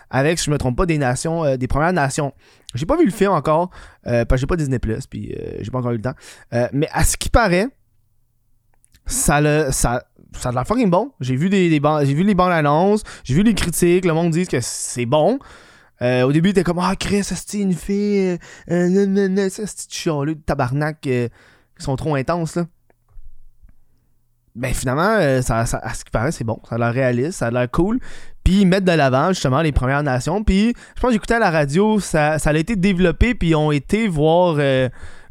Avec, 0.09 0.39
si 0.39 0.45
je 0.45 0.51
me 0.51 0.57
trompe 0.57 0.77
pas, 0.77 0.85
des 0.85 0.97
nations, 0.97 1.45
euh, 1.45 1.57
des 1.57 1.67
Premières 1.67 1.93
Nations. 1.93 2.33
J'ai 2.73 2.85
pas 2.85 2.97
vu 2.97 3.05
le 3.05 3.11
film 3.11 3.31
encore. 3.31 3.69
Euh, 4.07 4.25
parce 4.25 4.39
que 4.39 4.41
j'ai 4.41 4.47
pas 4.47 4.57
Disney 4.57 4.79
Plus. 4.79 5.07
Puis 5.07 5.33
j'ai 5.61 5.71
pas 5.71 5.79
encore 5.79 5.91
eu 5.91 5.97
le 5.97 6.01
temps. 6.01 6.15
mais 6.73 6.89
à 6.91 7.03
ce 7.03 7.15
qui 7.15 7.29
paraît, 7.29 7.67
ça 9.05 9.39
le. 9.39 9.67
Ça, 9.71 10.03
ça 10.33 10.49
a 10.49 10.51
l'air 10.51 10.67
fucking 10.67 10.89
bon. 10.89 11.11
J'ai 11.19 11.35
vu, 11.35 11.49
des, 11.49 11.69
j'ai 11.69 12.13
vu 12.13 12.23
les 12.23 12.35
bandes 12.35 12.51
annonces, 12.51 13.03
j'ai 13.23 13.33
vu 13.33 13.43
les 13.43 13.53
critiques, 13.53 14.05
le 14.05 14.13
monde 14.13 14.31
dit 14.31 14.47
que 14.47 14.59
c'est 14.61 15.05
bon. 15.05 15.39
Euh, 16.01 16.23
au 16.23 16.31
début, 16.31 16.53
t'es 16.53 16.63
comme 16.63 16.79
Ah, 16.79 16.95
Chris, 16.97 17.23
c'est 17.23 17.57
une 17.59 17.73
fille, 17.73 18.37
euh, 18.69 19.49
c'est 19.49 19.91
chialeux 19.91 20.35
de 20.35 20.41
tabarnak 20.41 21.07
euh, 21.07 21.29
qui 21.77 21.83
sont 21.83 21.95
trop 21.95 22.15
intenses 22.15 22.55
là. 22.55 22.65
Ben 24.55 24.73
finalement, 24.73 25.17
euh, 25.19 25.41
ça, 25.41 25.65
ça, 25.65 25.79
à 25.83 25.93
ce 25.93 26.05
qui 26.05 26.11
paraît, 26.11 26.31
c'est 26.31 26.45
bon. 26.45 26.59
Ça 26.69 26.75
a 26.75 26.77
l'air 26.77 26.93
réaliste, 26.93 27.39
ça 27.39 27.47
a 27.47 27.51
l'air 27.51 27.69
cool. 27.69 27.99
Puis 28.45 28.63
mettent 28.65 28.85
de 28.85 28.91
l'avant 28.93 29.29
justement 29.29 29.61
les 29.61 29.73
Premières 29.73 30.03
Nations. 30.03 30.43
Puis 30.43 30.73
je 30.95 31.01
pense 31.01 31.09
que 31.09 31.13
j'écoutais 31.13 31.33
à 31.33 31.39
la 31.39 31.51
radio, 31.51 31.99
ça, 31.99 32.39
ça 32.39 32.51
a 32.51 32.53
été 32.53 32.77
développé, 32.77 33.35
puis 33.35 33.49
ils 33.49 33.55
ont 33.55 33.71
été 33.71 34.07
voir 34.07 34.59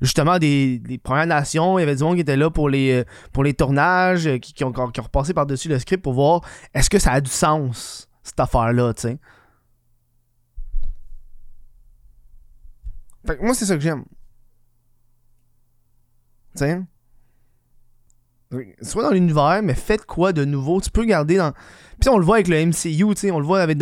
justement 0.04 0.38
des, 0.38 0.82
Premières 1.02 1.26
Nations. 1.26 1.78
Il 1.78 1.82
y 1.82 1.84
avait 1.84 1.96
du 1.96 2.02
monde 2.02 2.16
qui 2.16 2.22
était 2.22 2.36
là 2.36 2.50
pour 2.50 2.68
les, 2.68 3.00
euh, 3.00 3.04
pour 3.32 3.44
les 3.44 3.54
tournages, 3.54 4.26
euh, 4.26 4.38
qui, 4.38 4.64
ont, 4.64 4.72
qui 4.72 5.00
ont 5.00 5.04
repassé 5.04 5.32
par-dessus 5.32 5.68
le 5.68 5.78
script 5.78 6.02
pour 6.02 6.12
voir 6.12 6.42
est-ce 6.74 6.90
que 6.90 6.98
ça 6.98 7.12
a 7.12 7.20
du 7.20 7.30
sens, 7.30 8.08
cette 8.22 8.40
affaire-là, 8.40 8.92
tu 8.94 9.02
sais? 9.02 9.18
Fait 13.26 13.38
que 13.38 13.42
moi, 13.42 13.54
c'est 13.54 13.64
ça 13.64 13.74
que 13.74 13.80
j'aime. 13.80 14.04
Tu 16.56 16.58
sais? 16.58 16.80
Soit 18.82 19.02
dans 19.02 19.10
l'univers, 19.10 19.60
mais 19.62 19.74
faites 19.74 20.04
quoi 20.06 20.32
de 20.32 20.44
nouveau? 20.44 20.80
Tu 20.80 20.90
peux 20.90 21.04
garder 21.04 21.36
dans. 21.36 21.52
Puis 22.00 22.08
on 22.08 22.18
le 22.18 22.24
voit 22.24 22.36
avec 22.36 22.48
le 22.48 22.66
MCU, 22.66 23.14
tu 23.14 23.14
sais, 23.16 23.30
on 23.30 23.38
le 23.38 23.46
voit 23.46 23.60
avec. 23.60 23.78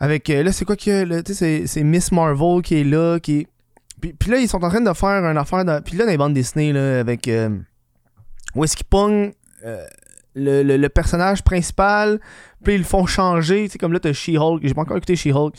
Avec. 0.00 0.30
Euh, 0.30 0.42
là, 0.42 0.52
c'est 0.52 0.64
quoi 0.64 0.76
que. 0.76 1.20
Tu 1.22 1.34
sais, 1.34 1.66
c'est 1.66 1.82
Miss 1.82 2.12
Marvel 2.12 2.62
qui 2.62 2.80
est 2.80 2.84
là, 2.84 3.18
qui 3.20 3.40
est 3.40 3.48
puis, 4.12 4.30
là, 4.30 4.38
ils 4.38 4.48
sont 4.48 4.62
en 4.62 4.68
train 4.68 4.80
de 4.80 4.92
faire 4.92 5.24
une 5.24 5.38
affaire. 5.38 5.64
Puis 5.84 5.96
là, 5.96 6.04
dans 6.04 6.10
les 6.10 6.18
bandes 6.18 6.34
Disney, 6.34 6.72
là, 6.72 7.00
avec. 7.00 7.28
Euh, 7.28 7.58
où 8.54 8.64
est-ce 8.64 8.76
qu'ils 8.76 8.86
euh, 9.64 9.86
le, 10.34 10.62
le, 10.62 10.88
personnage 10.88 11.42
principal. 11.42 12.20
Puis 12.62 12.74
ils 12.74 12.78
le 12.78 12.84
font 12.84 13.06
changer. 13.06 13.64
Tu 13.64 13.72
sais, 13.72 13.78
comme 13.78 13.92
là, 13.92 14.00
t'as 14.00 14.12
She-Hulk. 14.12 14.60
J'ai 14.62 14.74
pas 14.74 14.82
encore 14.82 14.96
écouté 14.96 15.16
She-Hulk. 15.16 15.54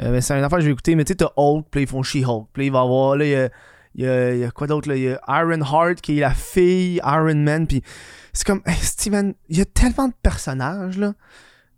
Euh, 0.00 0.12
mais 0.12 0.20
c'est 0.20 0.36
une 0.36 0.44
affaire 0.44 0.58
que 0.58 0.62
je 0.62 0.66
vais 0.66 0.72
écouter. 0.72 0.94
Mais 0.94 1.04
tu 1.04 1.12
sais, 1.12 1.16
t'as 1.16 1.32
Hulk. 1.36 1.66
Puis 1.70 1.82
ils 1.82 1.86
font 1.86 2.02
She-Hulk. 2.02 2.48
Puis 2.52 2.66
il 2.66 2.72
va 2.72 2.80
avoir. 2.80 3.16
Là, 3.16 3.24
il 3.24 3.30
y 3.30 3.34
a, 3.34 3.50
il 3.94 4.04
y 4.04 4.44
a, 4.44 4.50
quoi 4.50 4.66
d'autre 4.66 4.88
là? 4.88 4.96
Il 4.96 5.02
y 5.02 5.08
a 5.08 5.20
Iron 5.42 5.64
Heart 5.64 6.00
qui 6.00 6.18
est 6.18 6.20
la 6.20 6.34
fille 6.34 7.00
Iron 7.04 7.34
Man. 7.34 7.66
Puis 7.66 7.82
c'est 8.32 8.46
comme. 8.46 8.62
Steven, 8.80 9.34
il 9.48 9.58
y 9.58 9.60
a 9.60 9.64
tellement 9.64 10.08
de 10.08 10.14
personnages 10.22 10.98
là 10.98 11.14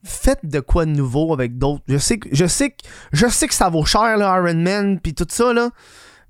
faites 0.05 0.45
de 0.45 0.59
quoi 0.59 0.85
de 0.85 0.91
nouveau 0.91 1.33
avec 1.33 1.59
d'autres. 1.59 1.85
Je 1.87 1.97
sais 1.97 2.19
que 2.19 2.29
je 2.33 2.47
sais 2.47 2.71
que 2.71 2.83
je 3.13 3.29
sais 3.29 3.47
que 3.47 3.55
ça 3.55 3.69
vaut 3.69 3.85
cher 3.85 4.17
là, 4.17 4.37
Iron 4.37 4.59
Man 4.59 4.99
puis 4.99 5.15
tout 5.15 5.27
ça 5.29 5.53
là. 5.53 5.71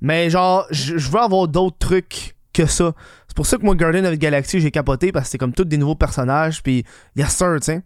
Mais 0.02 0.30
genre, 0.30 0.66
je 0.70 0.94
veux 0.94 1.20
avoir 1.20 1.48
d'autres 1.48 1.78
trucs 1.78 2.36
que 2.52 2.66
ça. 2.66 2.92
C'est 3.28 3.36
pour 3.36 3.46
ça 3.46 3.56
que 3.56 3.62
moi, 3.64 3.74
Guardian 3.74 4.04
of 4.04 4.14
the 4.14 4.18
Galaxy, 4.18 4.60
j'ai 4.60 4.70
capoté 4.70 5.12
parce 5.12 5.26
que 5.26 5.30
c'est 5.30 5.38
comme 5.38 5.54
tous 5.54 5.64
des 5.64 5.78
nouveaux 5.78 5.94
personnages. 5.94 6.62
Puis, 6.62 6.84
yes 7.16 7.34
sir, 7.34 7.56
sais. 7.62 7.82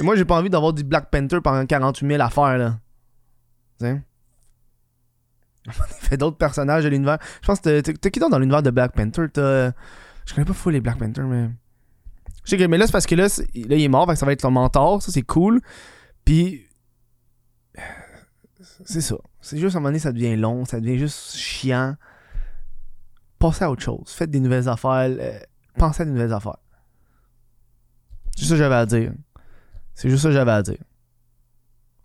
Moi, 0.00 0.16
j'ai 0.16 0.24
pas 0.24 0.36
envie 0.36 0.50
d'avoir 0.50 0.72
du 0.72 0.82
Black 0.82 1.10
Panther 1.10 1.40
pendant 1.40 1.64
48 1.64 2.08
000 2.08 2.22
affaires, 2.22 2.58
là. 2.58 2.78
Sais. 3.84 4.02
fait 6.00 6.16
d'autres 6.16 6.36
personnages 6.36 6.84
de 6.84 6.88
l'univers. 6.88 7.18
Je 7.40 7.46
pense 7.46 7.60
que 7.60 7.80
t'es 7.80 8.10
qui 8.10 8.20
dans 8.20 8.38
l'univers 8.38 8.62
de 8.62 8.70
Black 8.70 8.94
Panther? 8.94 9.26
T'as. 9.32 9.72
Je 10.26 10.34
connais 10.34 10.44
pas 10.44 10.54
fou 10.54 10.70
les 10.70 10.80
Black 10.80 10.98
Panther, 10.98 11.22
mais. 11.22 11.50
Je 12.44 12.50
sais 12.50 12.58
que, 12.58 12.64
mais 12.64 12.76
là, 12.76 12.86
c'est 12.86 12.92
parce 12.92 13.06
que 13.06 13.14
là, 13.14 13.26
là, 13.26 13.76
il 13.76 13.82
est 13.82 13.88
mort, 13.88 14.06
fait 14.06 14.12
que 14.12 14.18
ça 14.18 14.26
va 14.26 14.32
être 14.32 14.42
son 14.42 14.50
mentor. 14.50 15.02
Ça, 15.02 15.10
c'est 15.10 15.22
cool. 15.22 15.60
Puis, 16.24 16.66
c'est 18.84 19.00
ça. 19.00 19.16
C'est 19.40 19.58
juste 19.58 19.76
à 19.76 19.78
un 19.78 19.80
moment 19.80 19.90
donné, 19.90 19.98
ça 19.98 20.12
devient 20.12 20.36
long, 20.36 20.64
ça 20.64 20.80
devient 20.80 20.98
juste 20.98 21.36
chiant. 21.36 21.96
Passez 23.38 23.64
à 23.64 23.70
autre 23.70 23.82
chose. 23.82 24.08
Faites 24.08 24.30
des 24.30 24.40
nouvelles 24.40 24.68
affaires. 24.68 25.08
Euh, 25.08 25.38
pensez 25.76 26.02
à 26.02 26.06
des 26.06 26.12
nouvelles 26.12 26.32
affaires. 26.32 26.58
C'est 28.36 28.40
juste 28.40 28.50
ça 28.50 28.54
que 28.54 28.58
j'avais 28.58 28.74
à 28.74 28.86
dire. 28.86 29.12
C'est 29.94 30.10
juste 30.10 30.22
ça 30.22 30.28
que 30.28 30.34
j'avais 30.34 30.52
à 30.52 30.62
dire. 30.62 30.82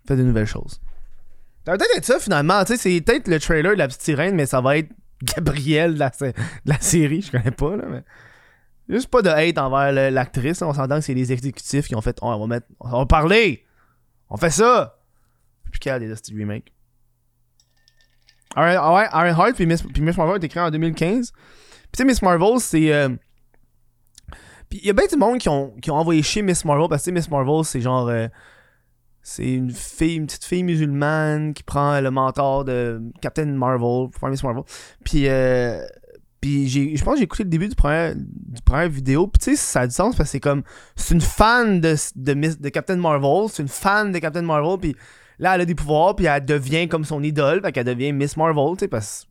Faites 0.07 0.17
des 0.17 0.23
nouvelles 0.23 0.45
choses. 0.45 0.79
Ça 1.65 1.71
va 1.71 1.77
peut-être 1.77 1.97
être 1.97 2.05
ça 2.05 2.19
finalement. 2.19 2.63
Tu 2.63 2.73
sais, 2.73 2.77
c'est 2.77 3.01
peut-être 3.01 3.27
le 3.27 3.39
trailer 3.39 3.73
de 3.73 3.77
la 3.77 3.87
petite 3.87 4.01
sirène, 4.01 4.35
mais 4.35 4.45
ça 4.45 4.61
va 4.61 4.77
être 4.77 4.89
Gabriel 5.23 5.95
de 5.95 5.99
la, 5.99 6.79
série. 6.79 7.21
Je 7.21 7.31
connais 7.31 7.51
pas, 7.51 7.75
là, 7.75 7.85
mais. 7.89 8.03
Juste 8.87 9.09
pas 9.09 9.21
de 9.21 9.29
hate 9.29 9.57
envers 9.59 9.91
l'actrice. 10.11 10.61
On 10.63 10.73
s'entend 10.73 10.95
que 10.95 11.05
c'est 11.05 11.13
les 11.13 11.31
exécutifs 11.31 11.87
qui 11.87 11.95
ont 11.95 12.01
fait. 12.01 12.17
Oh, 12.21 12.27
on 12.27 12.39
va 12.39 12.47
mettre. 12.47 12.67
On 12.79 12.99
va 12.99 13.05
parler! 13.05 13.63
On 14.29 14.37
fait 14.37 14.49
ça! 14.49 14.95
plus 15.69 15.79
qu'à 15.79 15.99
des 15.99 16.07
remake. 16.07 16.31
remakes. 16.33 16.73
Iron, 18.57 18.95
ouais, 18.95 19.07
Iron 19.13 19.43
Heart 19.43 19.55
puis 19.55 19.65
Miss, 19.67 19.83
puis 19.83 20.01
Miss 20.01 20.17
Marvel 20.17 20.41
est 20.41 20.45
écrit 20.45 20.59
en 20.59 20.71
2015. 20.71 21.31
Puis 21.31 21.41
tu 21.91 21.97
sais, 21.97 22.05
Miss 22.05 22.21
Marvel, 22.21 22.59
c'est. 22.59 22.91
Euh, 22.91 23.09
Puis 24.69 24.79
il 24.81 24.87
y 24.87 24.89
a 24.89 24.93
bien 24.93 25.05
du 25.05 25.17
monde 25.17 25.37
qui 25.37 25.49
ont, 25.49 25.75
qui 25.81 25.91
ont 25.91 25.95
envoyé 25.95 26.23
chez 26.23 26.41
Miss 26.41 26.65
Marvel, 26.65 26.87
parce 26.89 27.05
que 27.05 27.11
Miss 27.11 27.29
Marvel, 27.29 27.63
c'est 27.63 27.81
genre. 27.81 28.07
euh, 28.07 28.27
c'est 29.29 29.51
une 29.53 29.69
fille, 29.71 30.15
une 30.15 30.25
petite 30.25 30.43
fille 30.43 30.63
musulmane 30.63 31.53
qui 31.53 31.61
prend 31.61 31.99
le 32.01 32.09
mentor 32.09 32.65
de 32.65 32.99
Captain 33.21 33.45
Marvel, 33.45 34.09
Miss 34.23 34.43
Marvel. 34.43 34.63
Puis, 35.03 35.27
euh, 35.27 35.85
puis 36.41 36.67
j'ai, 36.67 36.95
je 36.95 37.03
pense 37.03 37.13
que 37.13 37.19
j'ai 37.19 37.25
écouté 37.25 37.43
le 37.43 37.49
début 37.49 37.67
du 37.67 37.75
premier, 37.75 38.13
du 38.15 38.61
premier 38.63 38.89
vidéo. 38.89 39.27
Puis 39.27 39.39
tu 39.39 39.51
sais, 39.51 39.55
ça 39.55 39.81
a 39.81 39.87
du 39.87 39.93
sens 39.93 40.15
parce 40.15 40.29
que 40.29 40.31
c'est 40.31 40.39
comme. 40.39 40.63
C'est 40.95 41.13
une 41.13 41.21
fan 41.21 41.79
de, 41.79 41.95
de, 42.15 42.33
Miss- 42.33 42.59
de 42.59 42.69
Captain 42.69 42.95
Marvel. 42.95 43.49
C'est 43.51 43.61
une 43.61 43.69
fan 43.69 44.11
de 44.11 44.17
Captain 44.17 44.41
Marvel. 44.41 44.79
Puis 44.79 44.95
là, 45.37 45.53
elle 45.53 45.61
a 45.61 45.65
des 45.65 45.75
pouvoirs. 45.75 46.15
Puis 46.15 46.25
elle 46.25 46.43
devient 46.43 46.87
comme 46.87 47.05
son 47.05 47.21
idole. 47.21 47.61
Fait 47.61 47.71
qu'elle 47.71 47.85
devient 47.85 48.11
Miss 48.13 48.35
Marvel. 48.35 48.77
Tu 48.77 48.85
sais, 48.85 48.87
parce. 48.87 49.27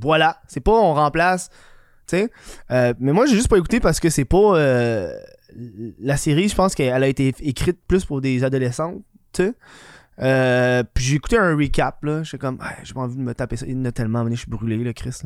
Voilà. 0.00 0.40
C'est 0.46 0.60
pas 0.60 0.72
on 0.72 0.94
remplace. 0.94 1.48
Tu 2.06 2.16
sais. 2.18 2.30
Euh, 2.70 2.94
mais 3.00 3.12
moi, 3.12 3.26
j'ai 3.26 3.34
juste 3.34 3.48
pas 3.48 3.56
écouté 3.58 3.80
parce 3.80 3.98
que 3.98 4.08
c'est 4.08 4.24
pas. 4.24 4.56
euh, 4.56 5.12
la 5.98 6.16
série, 6.16 6.48
je 6.48 6.54
pense 6.54 6.74
qu'elle 6.74 7.02
a 7.02 7.08
été 7.08 7.34
écrite 7.40 7.78
plus 7.88 8.04
pour 8.04 8.20
des 8.20 8.44
adolescentes. 8.44 9.02
Euh, 10.20 10.82
puis 10.94 11.04
j'ai 11.04 11.16
écouté 11.16 11.38
un 11.38 11.56
recap. 11.56 12.02
là. 12.04 12.22
J'étais 12.22 12.38
comme. 12.38 12.58
Ah, 12.60 12.74
j'ai 12.82 12.94
pas 12.94 13.00
envie 13.00 13.16
de 13.16 13.22
me 13.22 13.34
taper 13.34 13.56
ça. 13.56 13.66
Il 13.66 13.82
y 13.82 13.86
a 13.86 13.92
tellement. 13.92 14.28
Je 14.28 14.34
suis 14.34 14.50
brûlé, 14.50 14.82
là, 14.82 14.92
Chris. 14.92 15.22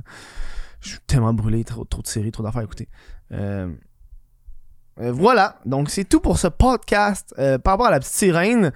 Je 0.80 0.88
suis 0.88 0.98
tellement 1.06 1.34
brûlé. 1.34 1.64
Trop, 1.64 1.84
trop 1.84 2.02
de 2.02 2.06
séries, 2.06 2.32
trop 2.32 2.42
d'affaires 2.42 2.62
à 2.62 2.64
écouter. 2.64 2.88
Euh, 3.32 3.72
euh, 4.98 5.12
voilà, 5.12 5.58
donc 5.66 5.90
c'est 5.90 6.04
tout 6.04 6.20
pour 6.20 6.38
ce 6.38 6.46
podcast. 6.48 7.34
Par 7.36 7.74
rapport 7.74 7.86
à 7.86 7.90
la 7.90 7.98
petite 7.98 8.14
sirène, 8.14 8.72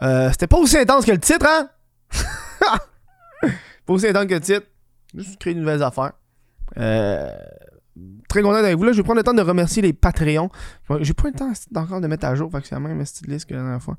c'était 0.00 0.46
pas 0.46 0.58
aussi 0.58 0.78
intense 0.78 1.04
que 1.04 1.12
le 1.12 1.18
titre, 1.20 1.46
hein? 1.48 1.68
pas 3.86 3.92
aussi 3.92 4.08
intense 4.08 4.26
que 4.26 4.34
le 4.34 4.40
titre. 4.40 4.66
Juste 5.14 5.38
créer 5.40 5.54
de 5.54 5.60
nouvelles 5.60 5.82
affaires. 5.82 6.12
Euh, 6.76 7.32
très 8.28 8.42
content 8.42 8.56
avec 8.56 8.76
vous. 8.76 8.84
Là, 8.84 8.92
je 8.92 8.98
vais 8.98 9.02
prendre 9.02 9.18
le 9.18 9.24
temps 9.24 9.34
de 9.34 9.42
remercier 9.42 9.82
les 9.82 9.92
Patreons. 9.92 10.48
J'ai 11.00 11.14
pas 11.14 11.28
le 11.28 11.34
temps 11.34 11.52
encore 11.76 12.00
de 12.00 12.06
mettre 12.06 12.26
à 12.26 12.34
jour, 12.34 12.50
c'est 12.62 12.72
la 12.72 12.80
même 12.80 12.98
petite 12.98 13.26
liste 13.26 13.48
que 13.48 13.54
la 13.54 13.60
dernière 13.60 13.82
fois. 13.82 13.96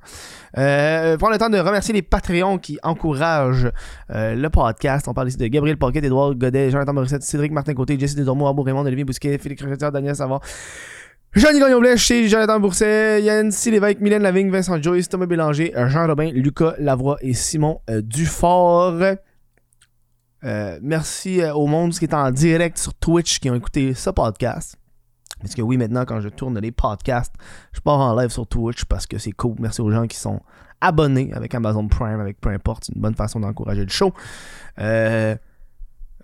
Euh, 0.58 1.18
prendre 1.18 1.34
le 1.34 1.40
temps 1.40 1.50
de 1.50 1.60
remercier 1.60 1.94
les 1.94 2.02
Patreons 2.02 2.58
qui 2.58 2.80
encouragent 2.84 3.72
euh, 4.12 4.36
le 4.36 4.50
podcast. 4.50 5.08
On 5.08 5.14
parle 5.14 5.30
ici 5.30 5.38
de 5.38 5.48
Gabriel 5.48 5.78
Pocket, 5.78 6.04
Edouard 6.04 6.36
Godet, 6.36 6.72
Jonathan 6.72 6.94
Morissette, 6.94 7.24
Cédric 7.24 7.52
Martin 7.52 7.74
Côté, 7.74 8.00
Jesse 8.00 8.16
Desormeaux, 8.16 8.48
Arbo 8.48 8.64
Raymond, 8.64 8.86
Olivier 8.86 9.04
Bousquet, 9.04 9.38
Félix 9.38 9.64
Rochetière, 9.64 9.92
Daniel 9.92 10.16
Savard. 10.16 10.42
Jean-Yves 11.34 11.62
Gagnon-Blèche, 11.62 12.02
chez 12.02 12.28
Jonathan 12.28 12.60
Bourset, 12.60 13.22
Yann 13.22 13.52
C. 13.52 13.72
Mylène 14.02 14.22
Lavigne, 14.22 14.52
Vincent 14.52 14.82
Joyce, 14.82 15.08
Thomas 15.08 15.28
Bélanger, 15.28 15.72
Jean 15.88 16.06
Robin, 16.06 16.30
Lucas 16.34 16.76
Lavoie 16.78 17.18
et 17.22 17.34
Simon 17.34 17.80
euh, 17.90 18.02
Dufort. 18.02 19.02
Euh, 20.44 20.80
merci 20.82 21.42
euh, 21.42 21.54
au 21.54 21.68
monde 21.68 21.92
qui 21.92 22.06
est 22.06 22.14
en 22.14 22.32
direct 22.32 22.78
sur 22.78 22.94
Twitch 22.96 23.40
qui 23.40 23.50
ont 23.50 23.56
écouté 23.56 23.94
ce 23.94 24.10
podcast. 24.10 24.78
Parce 25.40 25.56
que 25.56 25.62
oui, 25.62 25.78
maintenant, 25.78 26.06
quand 26.06 26.22
je 26.22 26.30
tourne 26.30 26.60
les 26.60 26.72
podcasts, 26.72 27.34
je 27.74 27.80
pars 27.80 28.00
en 28.00 28.16
live 28.16 28.30
sur 28.30 28.48
Twitch 28.48 28.86
parce 28.86 29.08
que 29.08 29.18
c'est 29.18 29.32
cool. 29.32 29.56
Merci 29.60 29.82
aux 29.82 29.92
gens 29.92 30.08
qui 30.08 30.18
sont 30.18 30.42
abonnés 30.82 31.32
avec 31.34 31.54
Amazon 31.56 31.88
Prime, 31.88 32.20
avec 32.20 32.40
peu 32.40 32.50
importe. 32.50 32.86
C'est 32.86 32.96
une 32.96 33.02
bonne 33.02 33.16
façon 33.16 33.40
d'encourager 33.40 33.84
le 33.84 33.90
show. 33.90 34.14
Euh, 34.80 35.36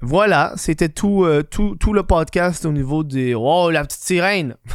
voilà, 0.02 0.54
c'était 0.56 0.90
tout, 0.90 1.24
le 1.26 2.02
podcast 2.02 2.66
au 2.66 2.72
niveau 2.72 3.04
des. 3.04 3.34
Oh, 3.34 3.72
la 3.72 3.84
petite 3.84 4.04
sirène! 4.04 4.56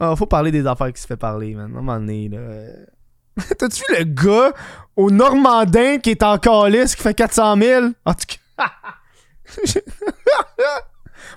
Ah, 0.00 0.16
faut 0.16 0.26
parler 0.26 0.50
des 0.50 0.66
affaires 0.66 0.92
qui 0.92 1.00
se 1.00 1.06
fait 1.06 1.16
parler, 1.16 1.54
man. 1.54 1.72
À 1.88 1.98
là. 1.98 2.38
T'as-tu 3.58 3.82
vu 3.88 3.98
le 3.98 4.04
gars 4.04 4.52
au 4.96 5.10
Normandin 5.10 5.98
qui 5.98 6.10
est 6.10 6.22
en 6.22 6.38
calice 6.38 6.94
qui 6.94 7.02
fait 7.02 7.14
400 7.14 7.56
000? 7.56 7.86
En 8.04 8.14
tout 8.14 8.26
cas. 8.56 8.70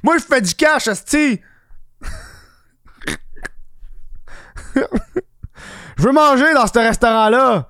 Moi, 0.03 0.17
je 0.17 0.23
fais 0.23 0.41
du 0.41 0.53
cash, 0.53 0.87
asti! 0.87 1.41
Je 4.75 6.03
veux 6.03 6.11
manger 6.11 6.53
dans 6.53 6.67
ce 6.67 6.77
restaurant-là! 6.77 7.67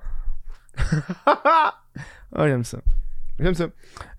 oh, 2.36 2.42
j'aime 2.44 2.64
ça. 2.64 2.78
J'aime 3.40 3.54
ça. 3.54 3.66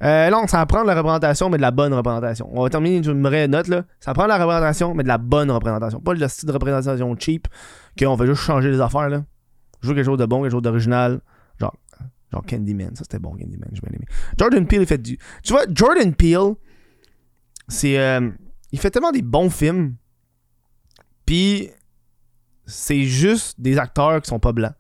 Euh, 0.03 0.29
non, 0.29 0.47
ça 0.47 0.65
prend 0.65 0.81
de 0.81 0.87
la 0.87 0.95
représentation, 0.95 1.49
mais 1.49 1.57
de 1.57 1.61
la 1.61 1.71
bonne 1.71 1.93
représentation. 1.93 2.49
On 2.51 2.63
va 2.63 2.69
terminer 2.69 2.97
une 2.97 3.21
vraie 3.21 3.47
note, 3.47 3.67
là. 3.67 3.83
Ça 3.99 4.13
prend 4.13 4.23
de 4.23 4.29
la 4.29 4.37
représentation, 4.37 4.93
mais 4.95 5.03
de 5.03 5.07
la 5.07 5.17
bonne 5.17 5.51
représentation. 5.51 5.99
Pas 5.99 6.13
le 6.13 6.27
style 6.27 6.47
de 6.47 6.53
représentation 6.53 7.15
cheap, 7.19 7.47
qu'on 7.99 8.17
fait 8.17 8.25
juste 8.25 8.41
changer 8.41 8.71
les 8.71 8.81
affaires, 8.81 9.09
là. 9.09 9.21
Je 9.81 9.87
veux 9.87 9.95
quelque 9.95 10.05
chose 10.05 10.19
de 10.19 10.25
bon, 10.25 10.41
quelque 10.41 10.51
chose 10.51 10.61
d'original. 10.61 11.21
Genre, 11.59 11.75
genre 12.31 12.45
Candyman. 12.45 12.95
Ça, 12.95 13.03
c'était 13.03 13.19
bon, 13.19 13.31
Candyman. 13.31 13.69
J'ai 13.73 13.81
bien 13.81 13.91
aimé. 13.93 14.05
Jordan 14.37 14.67
Peele, 14.67 14.81
il 14.81 14.87
fait 14.87 14.97
du. 15.01 15.17
Tu 15.43 15.53
vois, 15.53 15.63
Jordan 15.73 16.13
Peele, 16.13 16.55
c'est. 17.67 17.99
euh, 17.99 18.29
il 18.71 18.79
fait 18.79 18.91
tellement 18.91 19.11
des 19.11 19.21
bons 19.21 19.49
films. 19.49 19.95
Puis, 21.25 21.69
c'est 22.65 23.03
juste 23.03 23.59
des 23.59 23.77
acteurs 23.77 24.21
qui 24.21 24.29
sont 24.29 24.39
pas 24.39 24.51
blancs. 24.51 24.73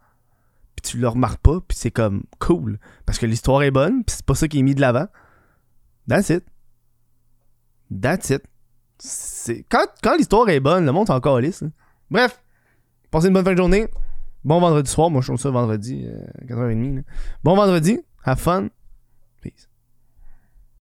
Puis 0.75 0.91
tu 0.91 0.97
le 0.97 1.07
remarques 1.07 1.41
pas, 1.41 1.59
puis 1.67 1.77
c'est 1.77 1.91
comme 1.91 2.23
cool. 2.39 2.79
Parce 3.05 3.19
que 3.19 3.25
l'histoire 3.25 3.63
est 3.63 3.71
bonne, 3.71 4.03
puis 4.03 4.15
c'est 4.15 4.25
pas 4.25 4.35
ça 4.35 4.47
qui 4.47 4.59
est 4.59 4.63
mis 4.63 4.75
de 4.75 4.81
l'avant. 4.81 5.07
That's 6.07 6.29
it. 6.29 6.45
That's 8.01 8.29
it. 8.29 8.43
Quand, 9.69 9.85
quand 10.01 10.15
l'histoire 10.17 10.47
est 10.49 10.59
bonne, 10.59 10.85
le 10.85 10.91
monde 10.91 11.09
est 11.09 11.13
encore 11.13 11.39
lisse. 11.39 11.63
Bref, 12.09 12.41
passez 13.11 13.27
une 13.27 13.33
bonne 13.33 13.45
fin 13.45 13.51
de 13.53 13.57
journée. 13.57 13.87
Bon 14.43 14.59
vendredi 14.59 14.89
soir. 14.89 15.09
Moi, 15.09 15.21
je 15.21 15.27
trouve 15.27 15.39
ça 15.39 15.49
vendredi, 15.49 16.05
euh, 16.05 16.25
4h30. 16.47 16.95
là. 16.95 17.01
Bon 17.43 17.55
vendredi. 17.55 17.99
Have 18.23 18.37
fun. 18.39 18.67